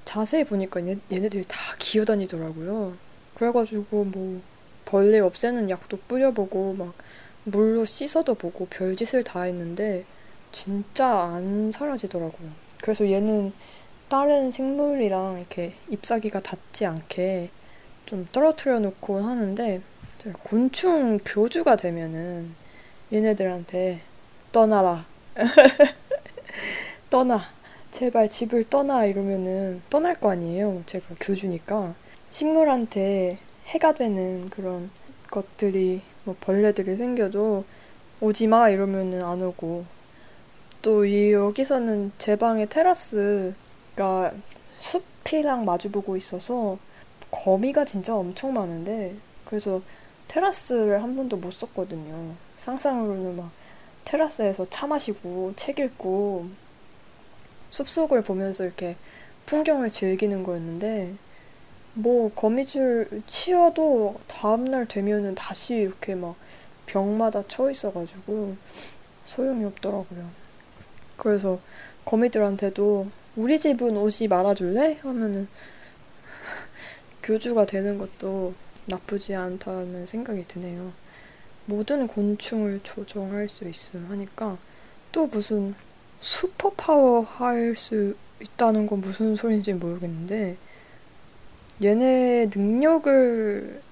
[0.07, 2.97] 자세히 보니까 얘, 얘네들이 다 기어다니더라고요.
[3.34, 4.40] 그래가지고 뭐
[4.86, 6.95] 벌레 없애는 약도 뿌려보고 막
[7.45, 10.05] 물로 씻어도 보고 별짓을 다 했는데
[10.53, 12.51] 진짜 안 사라지더라고요.
[12.80, 13.53] 그래서 얘는
[14.09, 17.51] 다른 식물이랑 이렇게 잎사귀가 닿지 않게
[18.07, 19.80] 좀 떨어뜨려 놓고 하는데
[20.42, 22.55] 곤충 교주가 되면은
[23.12, 24.01] 얘네들한테
[24.53, 25.07] 떠나라.
[27.11, 27.40] 떠나.
[27.90, 30.82] 제발 집을 떠나 이러면은 떠날 거 아니에요.
[30.86, 31.95] 제가 교주니까.
[32.30, 34.90] 식물한테 해가 되는 그런
[35.30, 37.64] 것들이 뭐 벌레들이 생겨도
[38.20, 39.85] 오지 마 이러면은 안 오고
[40.83, 44.35] 또 이 여기서는 제 방의 테라스가
[44.79, 46.79] 숲이랑 마주보고 있어서
[47.31, 49.14] 거미가 진짜 엄청 많은데
[49.47, 49.81] 그래서
[50.29, 52.35] 테라스를 한 번도 못 썼거든요.
[52.57, 53.51] 상상으로는 막
[54.05, 56.49] 테라스에서 차 마시고 책 읽고
[57.70, 58.97] 숲속을 보면서 이렇게
[59.47, 61.14] 풍경을 즐기는 거였는데
[61.95, 66.34] 뭐 거미줄 치워도 다음날 되면은 다시 이렇게 막
[66.86, 68.57] 벽마다 쳐 있어가지고
[69.24, 70.28] 소용이 없더라고요.
[71.16, 71.61] 그래서
[72.05, 74.99] 거미들한테도 우리 집은 옷이 많아줄래?
[75.03, 75.49] 하면은
[77.22, 78.55] 교주가 되는 것도
[78.86, 80.92] 나쁘지 않다는 생각이 드네요.
[81.66, 84.59] 모든 곤충을 조종할 수 있음 하니까
[85.12, 85.74] 또 무슨
[86.20, 90.57] 슈퍼파워 할 수 있다는 건 무슨 소리인지 모르겠는데
[91.83, 93.83] 얘네 능력을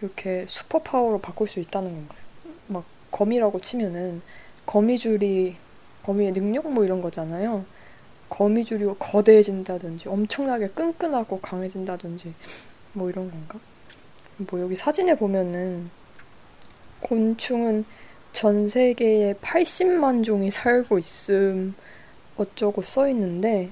[0.00, 2.20] 이렇게 슈퍼파워로 바꿀 수 있다는 건가요?
[2.68, 4.22] 막 거미라고 치면은
[4.66, 5.56] 거미줄이
[6.02, 7.64] 거미의 능력 뭐 이런 거잖아요.
[8.28, 12.34] 거미줄이 거대해진다든지 엄청나게 끈끈하고 강해진다든지
[12.92, 13.58] 뭐 이런 건가?
[14.36, 15.90] 뭐 여기 사진에 보면은
[17.00, 17.84] 곤충은
[18.32, 21.74] 전 세계에 80만 종이 살고 있음
[22.36, 23.70] 어쩌고 써 있는데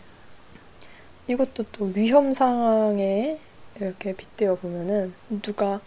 [1.28, 3.38] 이것도 또 위험 상황에
[3.76, 5.80] 이렇게 빗대어 보면은 누가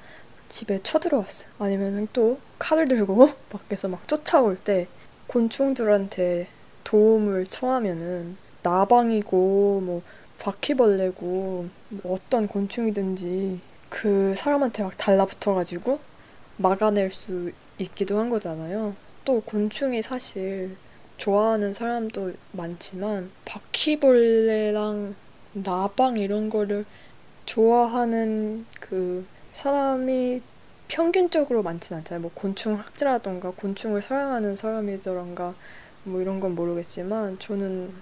[0.48, 1.50] 집에 쳐들어왔어요.
[1.60, 4.88] 아니면 또 칼을 들고 밖에서 막 쫓아올 때
[5.28, 6.48] 곤충들한테
[6.84, 10.02] 도움을 청하면은 나방이고 뭐
[10.40, 13.60] 바퀴벌레고 뭐 어떤 곤충이든지
[13.90, 16.00] 그 사람한테 막 달라붙어가지고
[16.58, 18.96] 막아낼 수 있기도 한 거잖아요.
[19.26, 20.78] 또 곤충이 사실
[21.18, 25.16] 좋아하는 사람도 많지만 바퀴벌레랑
[25.56, 26.86] 나방 이런 거를
[27.46, 30.42] 좋아하는 그 사람이
[30.88, 32.22] 평균적으로 많진 않잖아요.
[32.22, 35.56] 뭐 곤충 학자라던가 곤충을 사랑하는 사람이더란가
[36.04, 37.94] 뭐 이런 건 모르겠지만 저는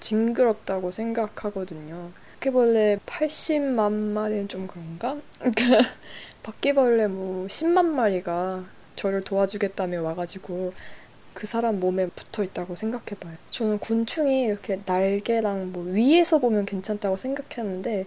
[0.00, 2.10] 징그럽다고 생각하거든요.
[2.44, 5.16] 바퀴벌레 80만 마리는 좀 그런가?
[5.38, 5.90] 그러니까
[6.42, 8.64] 바퀴벌레 뭐 10만 마리가
[8.96, 10.74] 저를 도와주겠다며 와가지고
[11.34, 13.36] 그 사람 몸에 붙어 있다고 생각해봐요.
[13.50, 18.06] 저는 곤충이 이렇게 날개랑 뭐 위에서 보면 괜찮다고 생각했는데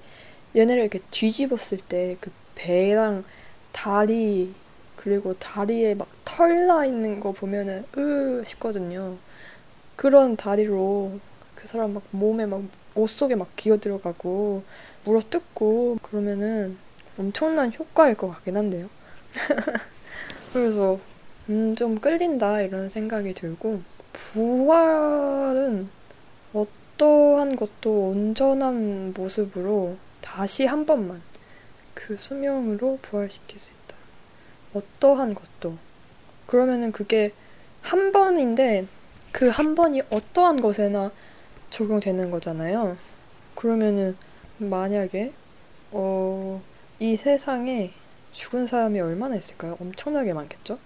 [0.56, 3.24] 얘네를 이렇게 뒤집었을 때 그 배랑
[3.72, 4.54] 다리
[4.96, 9.18] 그리고 다리에 막 털 나 있는 거 보면은 으 싶거든요.
[9.96, 11.20] 그런 다리로
[11.56, 12.62] 그 사람 막 몸에 막
[12.96, 14.64] 옷 속에 막 기어 들어가고
[15.06, 16.78] 물어 뜯고 그러면은
[17.18, 18.90] 엄청난 효과일 것 같긴 한데요.
[20.54, 21.00] 그래서
[21.50, 23.82] 음, 좀 끌린다 이런 생각이 들고
[24.14, 25.90] 부활은
[26.54, 31.22] 어떠한 것도 온전한 모습으로 다시 한 번만
[31.94, 33.96] 그 수명으로 부활시킬 수 있다.
[34.74, 35.78] 어떠한 것도.
[36.46, 37.32] 그러면은 그게
[37.82, 38.88] 한 번인데
[39.32, 41.12] 그 한 번이 어떠한 것에나
[41.70, 42.98] 적용되는 거잖아요.
[43.56, 44.18] 그러면은
[44.58, 45.34] 만약에
[45.92, 46.62] 어,
[47.00, 47.94] 이 세상에
[48.32, 49.78] 죽은 사람이 얼마나 있을까요?
[49.80, 50.80] 엄청나게 많겠죠?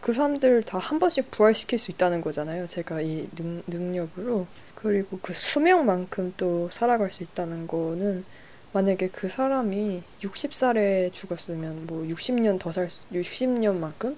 [0.00, 2.66] 그 사람들 다 한 번씩 부활시킬 수 있다는 거잖아요.
[2.68, 4.46] 제가 이 능, 능력으로.
[4.74, 8.24] 그리고 그 수명만큼 또 살아갈 수 있다는 거는
[8.72, 14.16] 만약에 그 사람이 60살에 죽었으면 뭐 60년 더 살, 60년만큼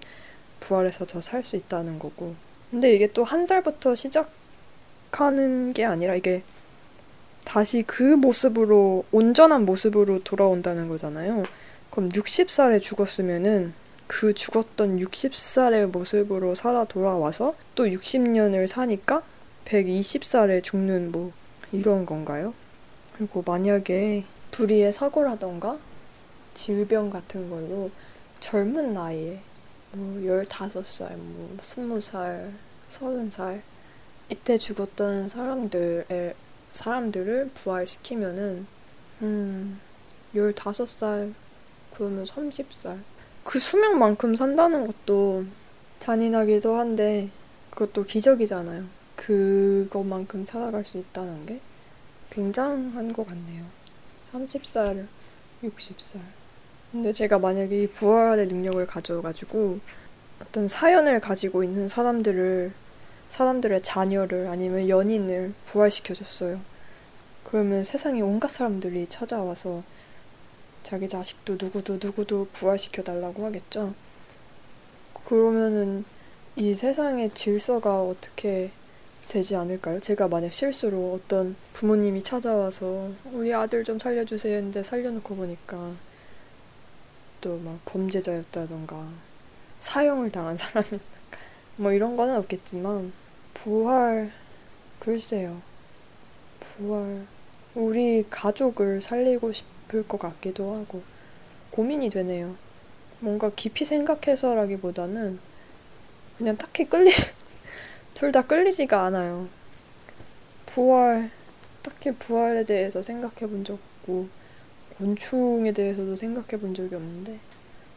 [0.60, 2.34] 부활해서 더 살 수 있다는 거고.
[2.70, 6.42] 근데 이게 또 한 살부터 시작하는 게 아니라 이게
[7.44, 11.44] 다시 그 모습으로 온전한 모습으로 돌아온다는 거잖아요.
[11.90, 13.72] 그럼 60살에 죽었으면은
[14.08, 19.22] 그 죽었던 60살의 모습으로 살아 돌아와서 또 60년을 사니까
[19.66, 21.30] 120살에 죽는 뭐
[21.70, 22.54] 이런 건가요?
[23.16, 25.78] 그리고 만약에 불의의 사고라던가
[26.54, 27.90] 질병 같은 걸로
[28.40, 29.40] 젊은 나이에
[29.92, 32.52] 뭐 15살, 뭐 20살,
[32.88, 33.60] 30살
[34.30, 36.34] 이때 죽었던 사람들의
[36.72, 38.66] 사람들을 부활시키면은
[39.22, 39.80] 음
[40.34, 41.34] 15살
[41.94, 42.98] 그러면 30살
[43.48, 45.46] 그 수명만큼 산다는 것도
[46.00, 47.30] 잔인하기도 한데
[47.70, 48.84] 그것도 기적이잖아요.
[49.16, 51.58] 그것만큼 살아갈 수 있다는 게
[52.28, 53.64] 굉장한 것 같네요.
[54.34, 55.06] 30살,
[55.64, 56.18] 60살.
[56.92, 59.78] 근데 제가 만약에 이 부활의 능력을 가져가지고
[60.42, 62.70] 어떤 사연을 가지고 있는 사람들을
[63.30, 66.60] 사람들의 자녀를 아니면 연인을 부활시켜줬어요.
[67.44, 69.84] 그러면 세상에 온갖 사람들이 찾아와서
[70.88, 73.92] 자기 자식도 누구도 누구도 부활시켜 달라고 하겠죠.
[75.26, 76.06] 그러면은
[76.56, 78.70] 이 세상의 질서가 어떻게
[79.28, 80.00] 되지 않을까요?
[80.00, 85.92] 제가 만약 실수로 어떤 부모님이 찾아와서 우리 아들 좀 살려주세요 했는데 살려놓고 보니까
[87.42, 89.10] 또 막 범죄자였다던가
[89.80, 90.98] 사형을 당한 사람이
[91.76, 93.12] 뭐 이런 거는 없겠지만
[93.52, 94.32] 부활
[95.00, 95.60] 글쎄요
[96.60, 97.26] 부활
[97.74, 101.02] 우리 가족을 살리고 싶 을것 같기도 하고
[101.70, 102.56] 고민이 되네요
[103.20, 105.38] 뭔가 깊이 생각해서라기보다는
[106.38, 107.10] 그냥 딱히 끌리
[108.14, 109.48] 둘 다 끌리지가 않아요
[110.66, 111.30] 부활
[111.82, 113.78] 딱히 부활에 대해서 생각해 본 적
[114.08, 114.28] 없고
[114.98, 117.38] 곤충에 대해서도 생각해 본 적이 없는데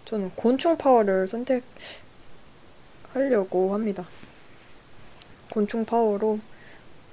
[0.06, 1.26] 저는 곤충 파워를
[3.14, 4.08] 선택하려고 합니다.
[5.50, 6.40] 곤충 파워로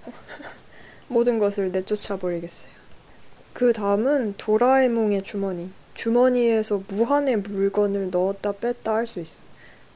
[1.09, 2.78] 모든 것을 내쫓아 버리겠어요.
[3.59, 5.69] 그 다음은 도라에몽의 주머니.
[5.95, 9.41] 주머니에서 무한의 물건을 넣었다 뺐다 할 수 있어.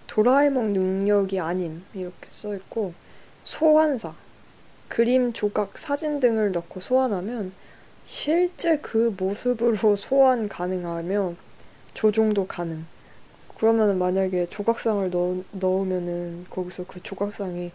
[0.09, 2.93] 도라에몽 능력이 아님 이렇게 써 있고
[3.45, 4.15] 소환사.
[4.89, 7.53] 그림, 조각, 사진 등을 넣고 소환하면
[8.03, 11.35] 실제 그 모습으로 소환 가능하며
[11.95, 12.85] 조종도 가능.
[13.59, 17.71] 그러면 만약에 조각상을 넣, 넣으면은 거기서 그 조각상이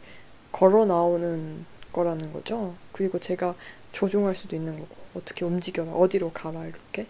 [0.52, 2.76] 걸어 나오는 거라는 거죠.
[2.92, 3.56] 그리고 제가
[3.94, 7.08] 조종할 수도 있는 거고 어떻게 움직여라 어디로 가라 이렇게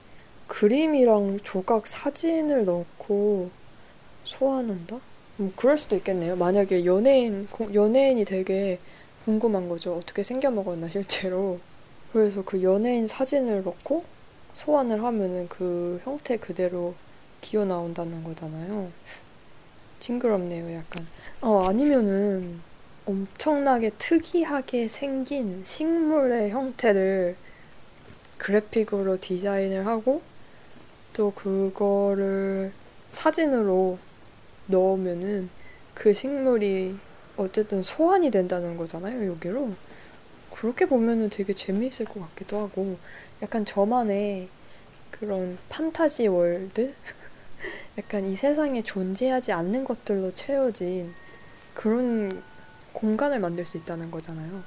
[0.47, 3.51] 그림이랑 조각 사진을 넣고
[4.23, 4.99] 소환한다?
[5.37, 6.35] 뭐 그럴 수도 있겠네요.
[6.35, 8.79] 만약에 연예인 연예인이 되게
[9.23, 9.93] 궁금한 거죠.
[9.95, 11.59] 어떻게 생겨 먹었나 실제로.
[12.11, 14.03] 그래서 그 연예인 사진을 넣고
[14.53, 16.95] 소환을 하면은 그 형태 그대로
[17.41, 18.89] 기어 나온다는 거잖아요.
[19.99, 21.05] 징그럽네요, 약간.
[21.41, 22.61] 어, 아니면은
[23.05, 27.35] 엄청나게 특이하게 생긴 식물의 형태를
[28.37, 30.21] 그래픽으로 디자인을 하고
[31.13, 32.71] 또 그거를
[33.09, 33.97] 사진으로
[34.67, 35.49] 넣으면은
[35.93, 36.95] 그 식물이
[37.37, 39.71] 어쨌든 소환이 된다는 거잖아요, 여기로.
[40.53, 42.97] 그렇게 보면은 되게 재미있을 것 같기도 하고
[43.41, 44.49] 약간 저만의
[45.11, 46.93] 그런 판타지 world?
[47.97, 51.13] 약간 이 세상에 존재하지 않는 것들로 채워진
[51.73, 52.43] 그런
[52.93, 54.63] 공간을 만들 수 있다는 거잖아요.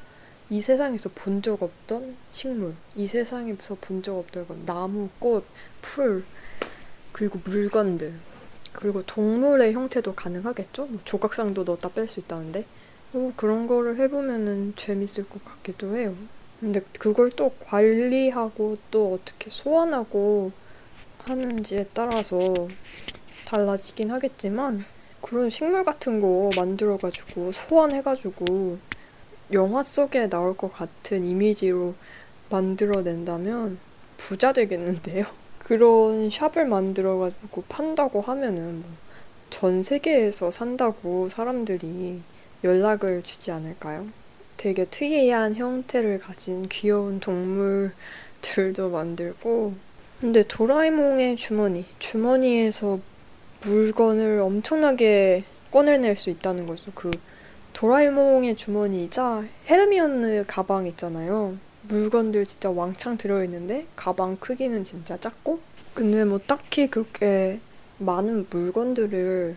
[0.51, 5.45] 이 세상에서 본 적 없던 식물, 이 세상에서 본 적 없던 나무, 꽃,
[5.81, 6.25] 풀,
[7.13, 8.15] 그리고 물건들,
[8.73, 10.87] 그리고 동물의 형태도 가능하겠죠?
[10.87, 12.65] 뭐 조각상도 넣었다 뺄 수 있다는데.
[13.13, 16.15] 뭐 그런 거를 해보면은 재밌을 것 같기도 해요.
[16.61, 20.53] 근데 그걸 또 관리하고 또 어떻게 소환하고
[21.19, 22.69] 하는지에 따라서
[23.47, 24.85] 달라지긴 하겠지만
[25.21, 28.79] 그런 식물 같은 거 만들어가지고 소환해가지고
[29.53, 31.95] 영화 속에 나올 것 같은 이미지로
[32.51, 33.79] 만들어낸다면
[34.17, 35.25] 부자 되겠는데요.
[35.59, 39.11] 그런 샵을 만들어가지고 판다고 하면은 뭐
[39.51, 42.21] 전 세계에서 산다고 사람들이
[42.63, 44.07] 연락을 주지 않을까요?
[44.57, 49.75] 되게 특이한 형태를 가진 귀여운 동물들도 만들고
[50.21, 53.01] 근데 도라에몽의 주머니 주머니에서
[53.63, 56.93] 물건을 엄청나게 꺼내낼 수 있다는 거죠.
[56.95, 57.11] 그
[57.73, 61.57] 도라에몽의 주머니이자 헤르미온느 가방 있잖아요.
[61.83, 65.61] 물건들 진짜 왕창 들어있는데 가방 크기는 진짜 작고
[65.95, 67.61] 근데 뭐 딱히 그렇게
[67.99, 69.57] 많은 물건들을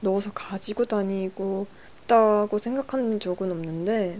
[0.00, 1.66] 넣어서 가지고 다니고
[2.04, 4.18] 있다고 생각한 적은 없는데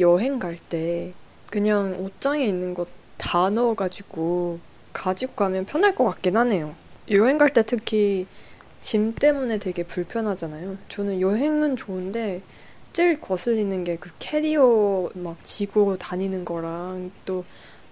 [0.00, 1.12] 여행 갈 때
[1.50, 2.88] 그냥 옷장에 있는 것
[3.24, 4.58] 다 넣어가지고
[4.92, 6.74] 가지고 가면 편할 것 같긴 하네요.
[7.10, 8.26] 여행 갈 때 특히
[8.84, 10.76] 짐 때문에 되게 불편하잖아요.
[10.90, 12.42] 저는 여행은 좋은데
[12.92, 17.46] 제일 거슬리는 게 그 캐리어 막 지고 다니는 거랑 또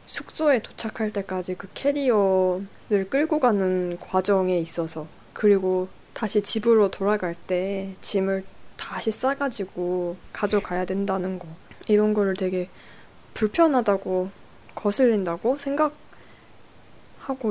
[0.05, 8.45] 숙소에 도착할 때까지 그 캐리어를 끌고 가는 과정에 있어서 그리고 다시 집으로 돌아갈 때 짐을
[8.77, 11.49] 다시 싸가지고 가져가야 된다는 거
[11.89, 12.69] 이런 거를 되게
[13.33, 14.29] 불편하다고
[14.75, 15.95] 거슬린다고 생각하고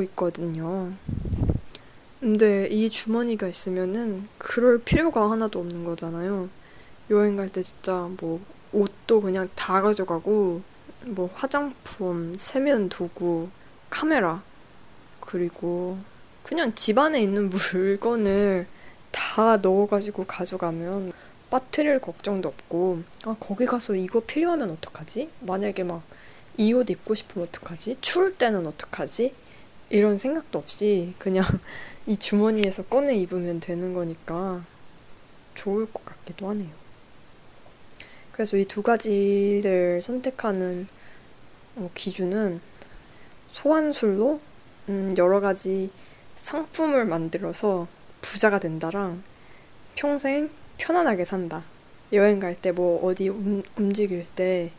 [0.04, 0.94] 있거든요.
[2.22, 6.50] 근데 이 주머니가 있으면은 그럴 필요가 하나도 없는 거잖아요.
[7.10, 8.42] 여행 갈 때 진짜 뭐
[8.74, 10.62] 옷도 그냥 다 가져가고
[11.08, 13.50] 뭐 화장품, 세면 도구,
[13.90, 14.44] 카메라
[15.22, 16.00] 그리고
[16.44, 18.68] 그냥 집안에 있는 물건을
[19.12, 21.14] 다 넣어가지고 가져가면
[21.50, 25.30] 빠뜨릴 걱정도 없고 아 거기 가서 이거 필요하면 어떡하지?
[25.42, 26.04] 만약에 막
[26.58, 27.98] 이 옷 입고 싶으면 어떡하지?
[28.02, 29.34] 추울 때는 어떡하지?
[29.92, 31.44] 이런 생각도 없이 그냥
[32.08, 34.66] 이 주머니에서 꺼내 입으면 되는 거니까
[35.56, 36.70] 좋을 것 같기도 하네요.
[38.32, 40.88] 그래서 이 두 가지를 선택하는
[41.76, 42.62] 어, 기준은
[43.52, 44.42] 소환술로
[44.90, 45.92] 음, 여러 가지
[46.36, 47.88] 상품을 만들어서
[48.22, 49.24] 부자가 된다랑
[49.96, 51.66] 평생 편안하게 산다.
[52.14, 54.72] 여행 갈 때 뭐 어디 움, 움직일 때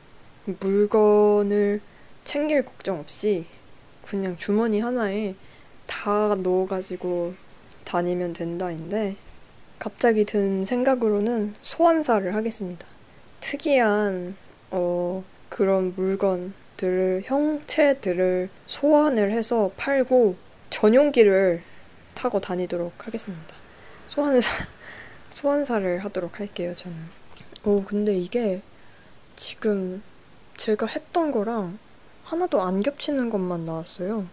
[0.46, 1.80] 물건을
[2.24, 3.46] 챙길 걱정 없이
[4.12, 5.34] 그냥 주머니 하나에
[5.86, 7.32] 다 넣어가지고
[7.82, 9.16] 다니면 된다인데
[9.78, 12.86] 갑자기 든 생각으로는 소환사를 하겠습니다.
[13.40, 14.36] 특이한
[14.70, 20.36] 어 그런 물건들을 형체들을 소환을 해서 팔고
[20.68, 21.62] 전용기를
[22.12, 23.54] 타고 다니도록 하겠습니다.
[24.08, 24.66] 소환사
[25.30, 26.98] 소환사를 하도록 할게요, 저는.
[27.64, 28.60] 오, 근데 이게
[29.36, 30.02] 지금
[30.58, 31.78] 제가 했던 거랑
[32.24, 34.26] 하나도 안 겹치는 것만 나왔어요.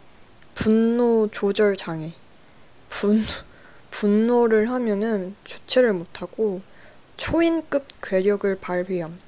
[0.53, 2.13] 분노 조절 장애.
[2.89, 3.21] 분,
[3.91, 6.61] 분노를 하면은 주체를 못하고
[7.17, 9.19] 초인급 괴력을 발휘함.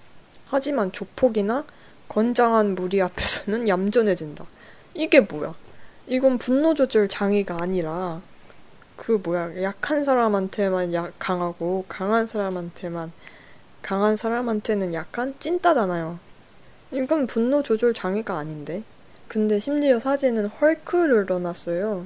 [0.47, 1.65] 하지만 조폭이나
[2.07, 4.45] 건장한 무리 앞에서는 얌전해진다.
[4.93, 5.55] 이게 뭐야?
[6.07, 8.21] 이건 분노 조절 장애가 아니라
[8.97, 13.11] 그 뭐야 약한 사람한테만 약 강하고 강한 사람한테만
[13.81, 16.19] 강한 사람한테는 약한 찐따잖아요.
[16.91, 18.83] 이건 분노 조절 장애가 아닌데.
[19.29, 22.05] 근데 심지어 사진은 헐크를 넣어놨어요.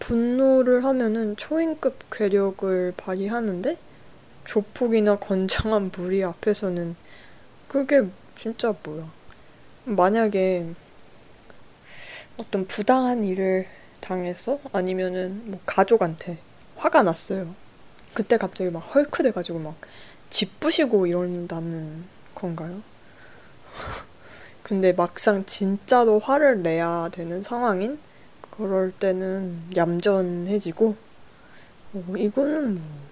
[0.00, 3.78] 분노를 하면은 초인급 괴력을 발휘하는데
[4.44, 6.96] 조폭이나 건장한 무리 앞에서는
[7.68, 8.02] 그게
[8.36, 9.08] 진짜 뭐야.
[9.84, 10.66] 만약에
[12.36, 13.66] 어떤 부당한 일을
[14.00, 16.38] 당해서 아니면은 뭐 가족한테
[16.76, 17.54] 화가 났어요.
[18.12, 19.76] 그때 갑자기 막 헐크 돼가지고 막
[20.30, 22.82] 짓부시고 이런다는 건가요?
[24.62, 27.98] 근데 막상 진짜로 화를 내야 되는 상황인
[28.50, 30.96] 그럴 때는 얌전해지고
[31.94, 33.04] 어, 이거는 뭐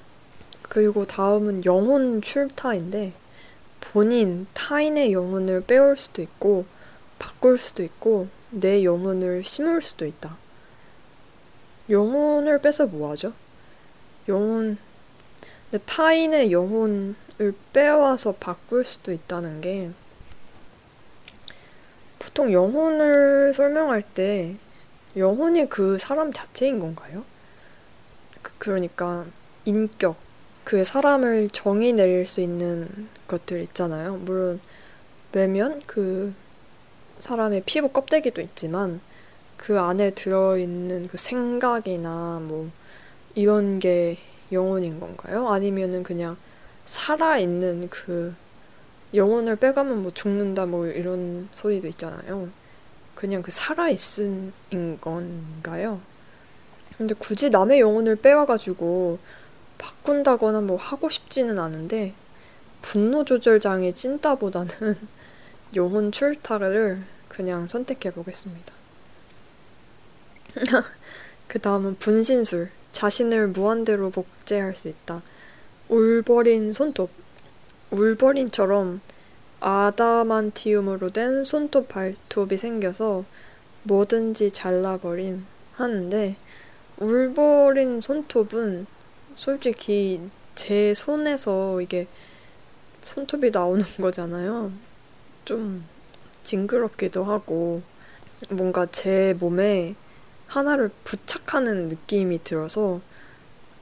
[0.63, 3.13] 그리고 다음은 영혼 출타인데
[3.81, 6.65] 본인 타인의 영혼을 빼올 수도 있고
[7.19, 10.37] 바꿀 수도 있고 내 영혼을 심을 수도 있다.
[11.91, 13.33] 영혼을 빼서 뭐 하죠?
[14.29, 14.79] 영혼,
[15.85, 17.15] 타인의 영혼을
[17.73, 19.91] 빼와서 바꿀 수도 있다는 게
[22.33, 24.57] 보통 영혼을 설명할 때
[25.19, 27.25] 영혼이 그 사람 자체인 건가요?
[28.41, 29.27] 그, 그러니까
[29.67, 30.17] 인격,
[30.65, 32.89] 그 사람을 정의 내릴 수 있는
[33.29, 34.17] 것들 있잖아요.
[34.17, 34.61] 물론
[35.33, 36.33] 매면 그
[37.19, 39.03] 사람의 피부 껍데기도 있지만
[39.59, 42.71] 그 안에 들어있는 그 생각이나 뭐
[43.35, 44.17] 이런 게
[44.51, 45.49] 영혼인 건가요?
[45.49, 46.39] 아니면은 그냥
[46.87, 48.35] 살아있는 그
[49.15, 52.49] 영혼을 빼가면 뭐 죽는다 뭐 이런 소리도 있잖아요.
[53.15, 54.53] 그냥 그 살아있은
[55.01, 56.01] 건가요?
[56.97, 59.19] 근데 굳이 남의 영혼을 빼와가지고
[59.79, 62.15] 바꾼다거나 뭐 하고 싶지는 않은데
[62.81, 64.97] 분노 조절 장애 찐따보다는
[65.77, 68.75] 영혼 출타를 그냥 선택해 보겠습니다.
[71.49, 72.71] 그 다음은 분신술.
[72.93, 75.23] 자신을 무한대로 복제할 수 있다.
[75.89, 77.11] 울버린 손톱.
[77.93, 79.03] 울버린처럼
[79.61, 83.25] 아다만티움으로 된 손톱 발톱이 생겨서
[83.83, 86.37] 뭐든지 잘라버림 하는데
[86.97, 88.87] 울버린 손톱은
[89.35, 90.23] 솔직히
[90.55, 92.07] 제 손에서 이게
[92.99, 94.73] 손톱이 나오는 거잖아요.
[95.45, 95.85] 좀
[96.43, 97.83] 징그럽기도 하고
[98.49, 99.95] 뭔가 제 몸에
[100.47, 103.03] 하나를 부착하는 느낌이 들어서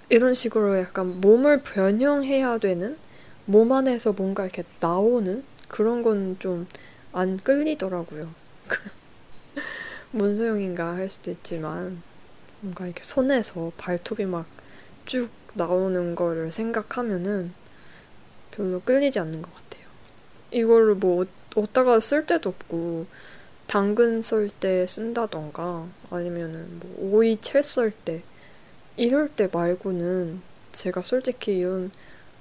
[0.08, 2.98] 이런 식으로 약간 몸을 변형해야 되는
[3.50, 6.66] 몸 안에서 뭔가 이렇게 나오는 그런 건 좀
[7.12, 8.32] 안 끌리더라고요.
[10.12, 12.02] 뭔 소용인가 할 수도 있지만
[12.60, 14.46] 뭔가 이렇게 손에서 발톱이 막
[15.06, 17.52] 쭉 나오는 거를 생각하면은
[18.52, 19.86] 별로 끌리지 않는 것 같아요.
[20.52, 21.26] 이거를 뭐
[21.56, 23.06] 어디다가 쓸 데도 없고
[23.66, 28.22] 당근 썰 때 쓴다던가 아니면은 뭐 오이 채 썰 때
[28.96, 30.42] 이럴 때 말고는
[30.72, 31.90] 제가 솔직히 이런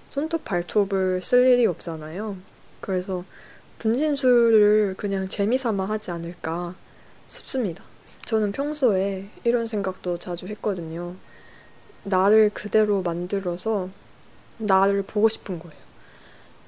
[0.09, 2.37] 손톱 발톱을 쓸 일이 없잖아요.
[2.81, 3.23] 그래서
[3.77, 6.75] 분신술을 그냥 재미삼아 하지 않을까
[7.27, 7.83] 싶습니다.
[8.25, 11.15] 저는 평소에 이런 생각도 자주 했거든요.
[12.03, 13.89] 나를 그대로 만들어서
[14.57, 15.89] 나를 보고 싶은 거예요.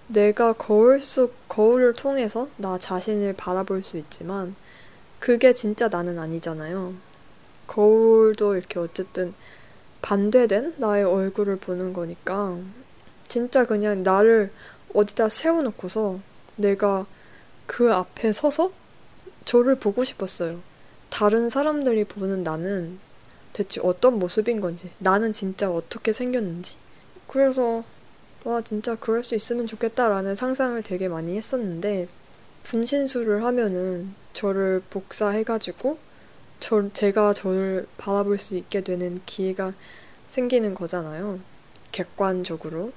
[0.07, 4.55] 내가 거울 속, 거울을 통해서 나 자신을 바라볼 수 있지만,
[5.19, 6.93] 그게 진짜 나는 아니잖아요.
[7.67, 9.33] 거울도 이렇게 어쨌든
[10.01, 12.57] 반대된 나의 얼굴을 보는 거니까,
[13.31, 14.51] 진짜 그냥 나를
[14.93, 16.19] 어디다 세워놓고서
[16.57, 17.05] 내가
[17.65, 18.73] 그 앞에 서서
[19.45, 20.59] 저를 보고 싶었어요.
[21.09, 22.99] 다른 사람들이 보는 나는
[23.53, 26.75] 대체 어떤 모습인 건지, 나는 진짜 어떻게 생겼는지.
[27.25, 27.85] 그래서
[28.43, 32.09] 와, 진짜 그럴 수 있으면 좋겠다라는 상상을 되게 많이 했었는데,
[32.63, 35.97] 분신술을 하면은 저를 복사해가지고,
[36.59, 39.71] 저, 제가 저를 바라볼 수 있게 되는 기회가
[40.27, 41.39] 생기는 거잖아요.
[41.93, 42.91] 객관적으로.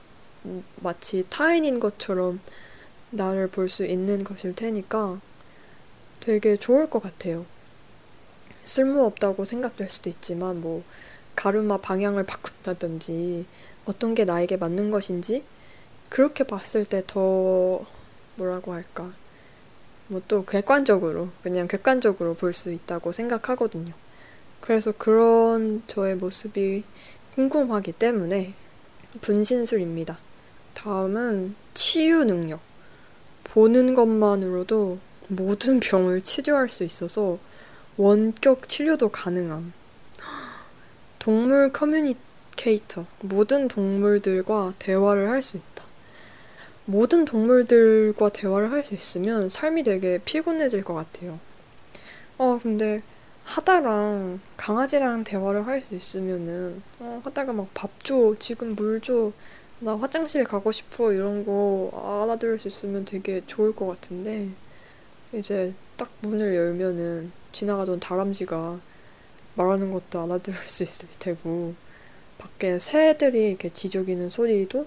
[0.44, 2.40] 음, 마치 타인인 것처럼
[3.10, 5.20] 나를 볼 수 있는 것일 테니까
[6.20, 7.46] 되게 좋을 것 같아요.
[8.64, 10.82] 쓸모없다고 생각될 수도 있지만, 뭐,
[11.36, 13.46] 가르마 방향을 바꾼다든지,
[13.86, 15.44] 어떤 게 나에게 맞는 것인지
[16.10, 17.86] 그렇게 봤을 때 더
[18.36, 19.12] 뭐라고 할까
[20.08, 23.92] 뭐 또 객관적으로 그냥 객관적으로 볼 수 있다고 생각하거든요.
[24.60, 26.84] 그래서 그런 저의 모습이
[27.34, 28.54] 궁금하기 때문에
[29.22, 30.18] 분신술입니다.
[30.74, 32.60] 다음은 치유 능력.
[33.44, 34.98] 보는 것만으로도
[35.28, 37.38] 모든 병을 치료할 수 있어서
[37.96, 39.72] 원격 치료도 가능함.
[41.18, 42.18] 동물 커뮤니티
[42.56, 43.06] 케이터.
[43.20, 45.84] 모든 동물들과 대화를 할 수 있다.
[46.86, 51.38] 모든 동물들과 대화를 할 수 있으면 삶이 되게 피곤해질 것 같아요.
[52.38, 53.02] 어, 근데
[53.44, 59.32] 하다랑 강아지랑 대화를 할 수 있으면은 어, 하다가 막 밥 줘, 지금 물 줘,
[59.80, 61.90] 나 화장실 가고 싶어 이런 거
[62.24, 64.48] 알아들을 수 있으면 되게 좋을 것 같은데
[65.32, 68.80] 이제 딱 문을 열면은 지나가던 다람쥐가
[69.56, 71.74] 말하는 것도 알아들을 수 있을 테고
[72.38, 74.86] 밖에 새들이 이렇게 지저귀는 소리도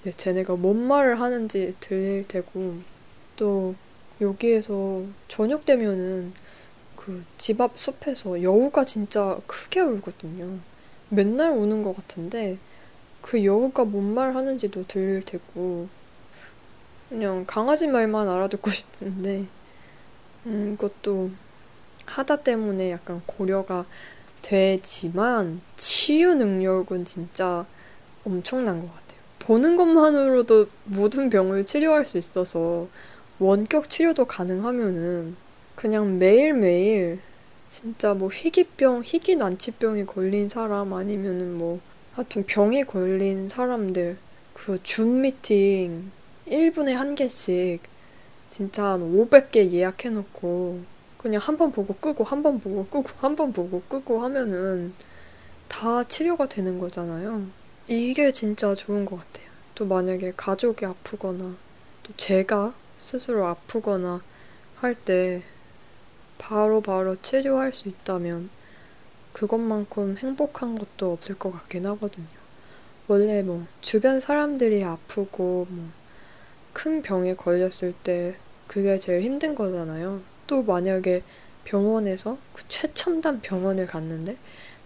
[0.00, 2.78] 이제 쟤네가 뭔 말을 하는지 들릴 테고
[3.36, 3.74] 또
[4.20, 6.34] 여기에서 저녁 되면은
[6.96, 10.58] 그 집 앞 숲에서 여우가 진짜 크게 울거든요.
[11.08, 12.58] 맨날 우는 것 같은데
[13.20, 15.88] 그 여우가 뭔 말 하는지도 들릴 테고
[17.08, 19.46] 그냥 강아지 말만 알아듣고 싶은데
[20.46, 21.30] 음, 이것도
[22.06, 23.86] 하다 때문에 약간 고려가
[24.42, 27.66] 되지만 치유 능력은 진짜
[28.24, 29.20] 엄청난 것 같아요.
[29.40, 32.88] 보는 것만으로도 모든 병을 치료할 수 있어서
[33.38, 35.36] 원격 치료도 가능하면은
[35.76, 37.20] 그냥 매일매일
[37.68, 41.80] 진짜 뭐 희귀병, 희귀 난치병에 걸린 사람 아니면은 뭐
[42.18, 44.18] 하여튼 병에 걸린 사람들
[44.52, 46.10] 그 줌 미팅
[46.48, 47.80] 1분에 한 개씩
[48.48, 50.80] 진짜 한 500개 예약해놓고
[51.16, 54.94] 그냥 한 번 보고 끄고 한 번 보고 끄고 한 번 보고 끄고 하면은
[55.68, 57.46] 다 치료가 되는 거잖아요.
[57.86, 59.46] 이게 진짜 좋은 것 같아요.
[59.76, 61.54] 또 만약에 가족이 아프거나
[62.02, 64.22] 또 제가 스스로 아프거나
[64.80, 65.44] 할 때
[66.38, 68.50] 바로바로 바로 치료할 수 있다면
[69.38, 72.26] 그것만큼 행복한 것도 없을 것 같긴 하거든요.
[73.06, 75.98] 원래 뭐 주변 사람들이 아프고 뭐
[76.78, 78.36] 큰 병에 걸렸을 때
[78.68, 80.22] 그게 제일 힘든 거잖아요.
[80.46, 81.24] 또 만약에
[81.64, 84.36] 병원에서 그 최첨단 병원을 갔는데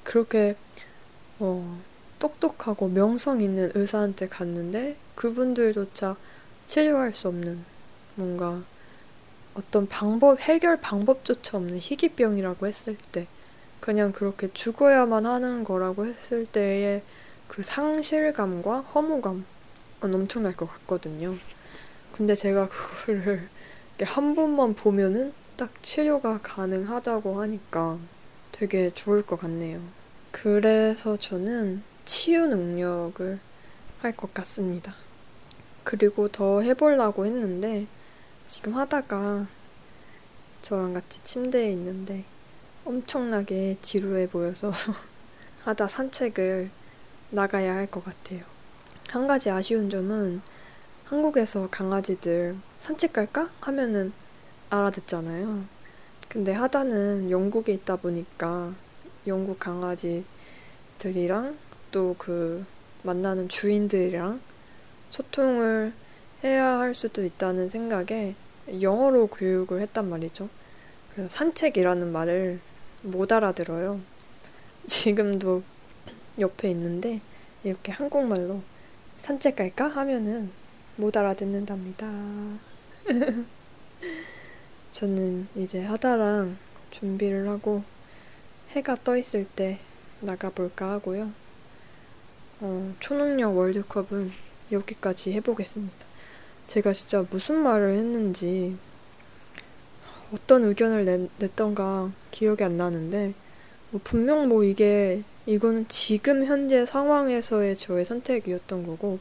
[0.03, 0.57] 그렇게
[1.39, 1.79] 어,
[2.19, 6.17] 똑똑하고 명성 있는 의사한테 갔는데 그분들조차
[6.67, 7.63] 치료할 수 없는
[8.15, 8.63] 뭔가
[9.53, 13.27] 어떤 방법, 해결 방법조차 없는 희귀병이라고 했을 때
[13.83, 17.05] 그냥 그렇게 죽어야만 하는 거라고 했을 때의
[17.49, 19.45] 그 상실감과 허무감은
[20.03, 21.41] 엄청날 것 같거든요.
[22.13, 23.51] 근데 제가 그거를
[24.03, 27.99] 한 번만 보면은 딱 치료가 가능하다고 하니까
[28.53, 29.83] 되게 좋을 것 같네요.
[30.31, 33.41] 그래서 저는 치유 능력을
[34.01, 34.95] 할 것 같습니다.
[35.85, 37.89] 그리고 더 해보려고 했는데
[38.47, 39.49] 지금 하다가
[40.63, 42.25] 저랑 같이 침대에 있는데
[42.85, 44.73] 엄청나게 지루해 보여서
[45.65, 46.71] 하다 산책을
[47.31, 48.43] 나가야 할 것 같아요.
[49.09, 50.43] 한 가지 아쉬운 점은
[51.05, 53.51] 한국에서 강아지들 산책 갈까?
[53.61, 54.13] 하면은
[54.71, 55.65] 알아듣잖아요.
[56.29, 58.75] 근데 하다는 영국에 있다 보니까
[59.27, 60.25] 영국 강아지들이랑
[61.93, 62.65] 또 그
[63.03, 64.41] 만나는 주인들이랑
[65.11, 65.93] 소통을
[66.45, 68.35] 해야 할 수도 있다는 생각에
[68.81, 70.49] 영어로 교육을 했단 말이죠.
[71.13, 72.61] 그래서 산책이라는 말을
[73.03, 74.01] 못 알아들어요.
[74.87, 75.63] 지금도
[76.39, 77.21] 옆에 있는데
[77.65, 78.63] 이렇게 한국말로
[79.19, 80.51] 산책 갈까 하면은
[80.97, 82.09] 못 알아듣는답니다.
[84.93, 86.57] 저는 이제 하다랑
[86.91, 87.83] 준비를 하고
[88.71, 89.79] 해가 떠 있을 때
[90.21, 91.33] 나가볼까 하고요.
[92.61, 94.33] 어, 초능력 월드컵은
[94.71, 96.07] 여기까지 해보겠습니다.
[96.67, 98.77] 제가 진짜 무슨 말을 했는지
[100.33, 103.35] 어떤 의견을 냈, 냈던가 기억이 안 나는데
[103.91, 109.19] 뭐 분명 뭐 이게 이거는 지금 현재 상황에서의 저의 선택이었던 거고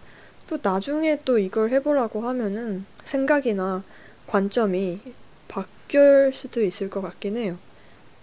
[0.47, 3.83] 또 나중에 또 이걸 해보라고 하면은 생각이나
[4.27, 5.01] 관점이
[5.47, 7.57] 바뀔 수도 있을 것 같긴 해요.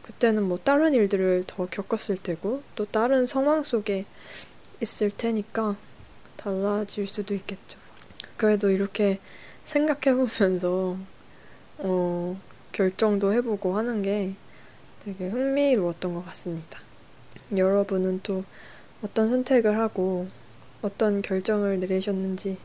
[0.02, 4.06] 그때는 뭐 다른 일들을 더 겪었을 테고 또 다른 상황 속에
[4.80, 5.76] 있을 테니까
[6.36, 7.78] 달라질 수도 있겠죠.
[8.38, 9.18] 그래도 이렇게
[9.64, 10.96] 생각해 보면서
[11.78, 12.40] 어,
[12.72, 14.34] 결정도 해보고 하는 게
[15.00, 16.80] 되게 흥미로웠던 것 같습니다.
[17.56, 18.44] 여러분은 또
[19.02, 20.28] 어떤 선택을 하고
[20.82, 22.58] 어떤 결정을 내리셨는지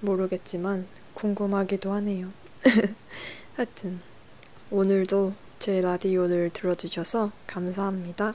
[0.00, 2.32] 모르겠지만 궁금하기도 하네요.
[3.56, 4.00] 하여튼
[4.70, 8.34] 오늘도 제 라디오를 들어주셔서 감사합니다.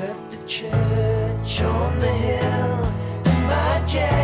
[0.00, 2.84] took the church on the hill
[3.26, 4.19] in my jacket.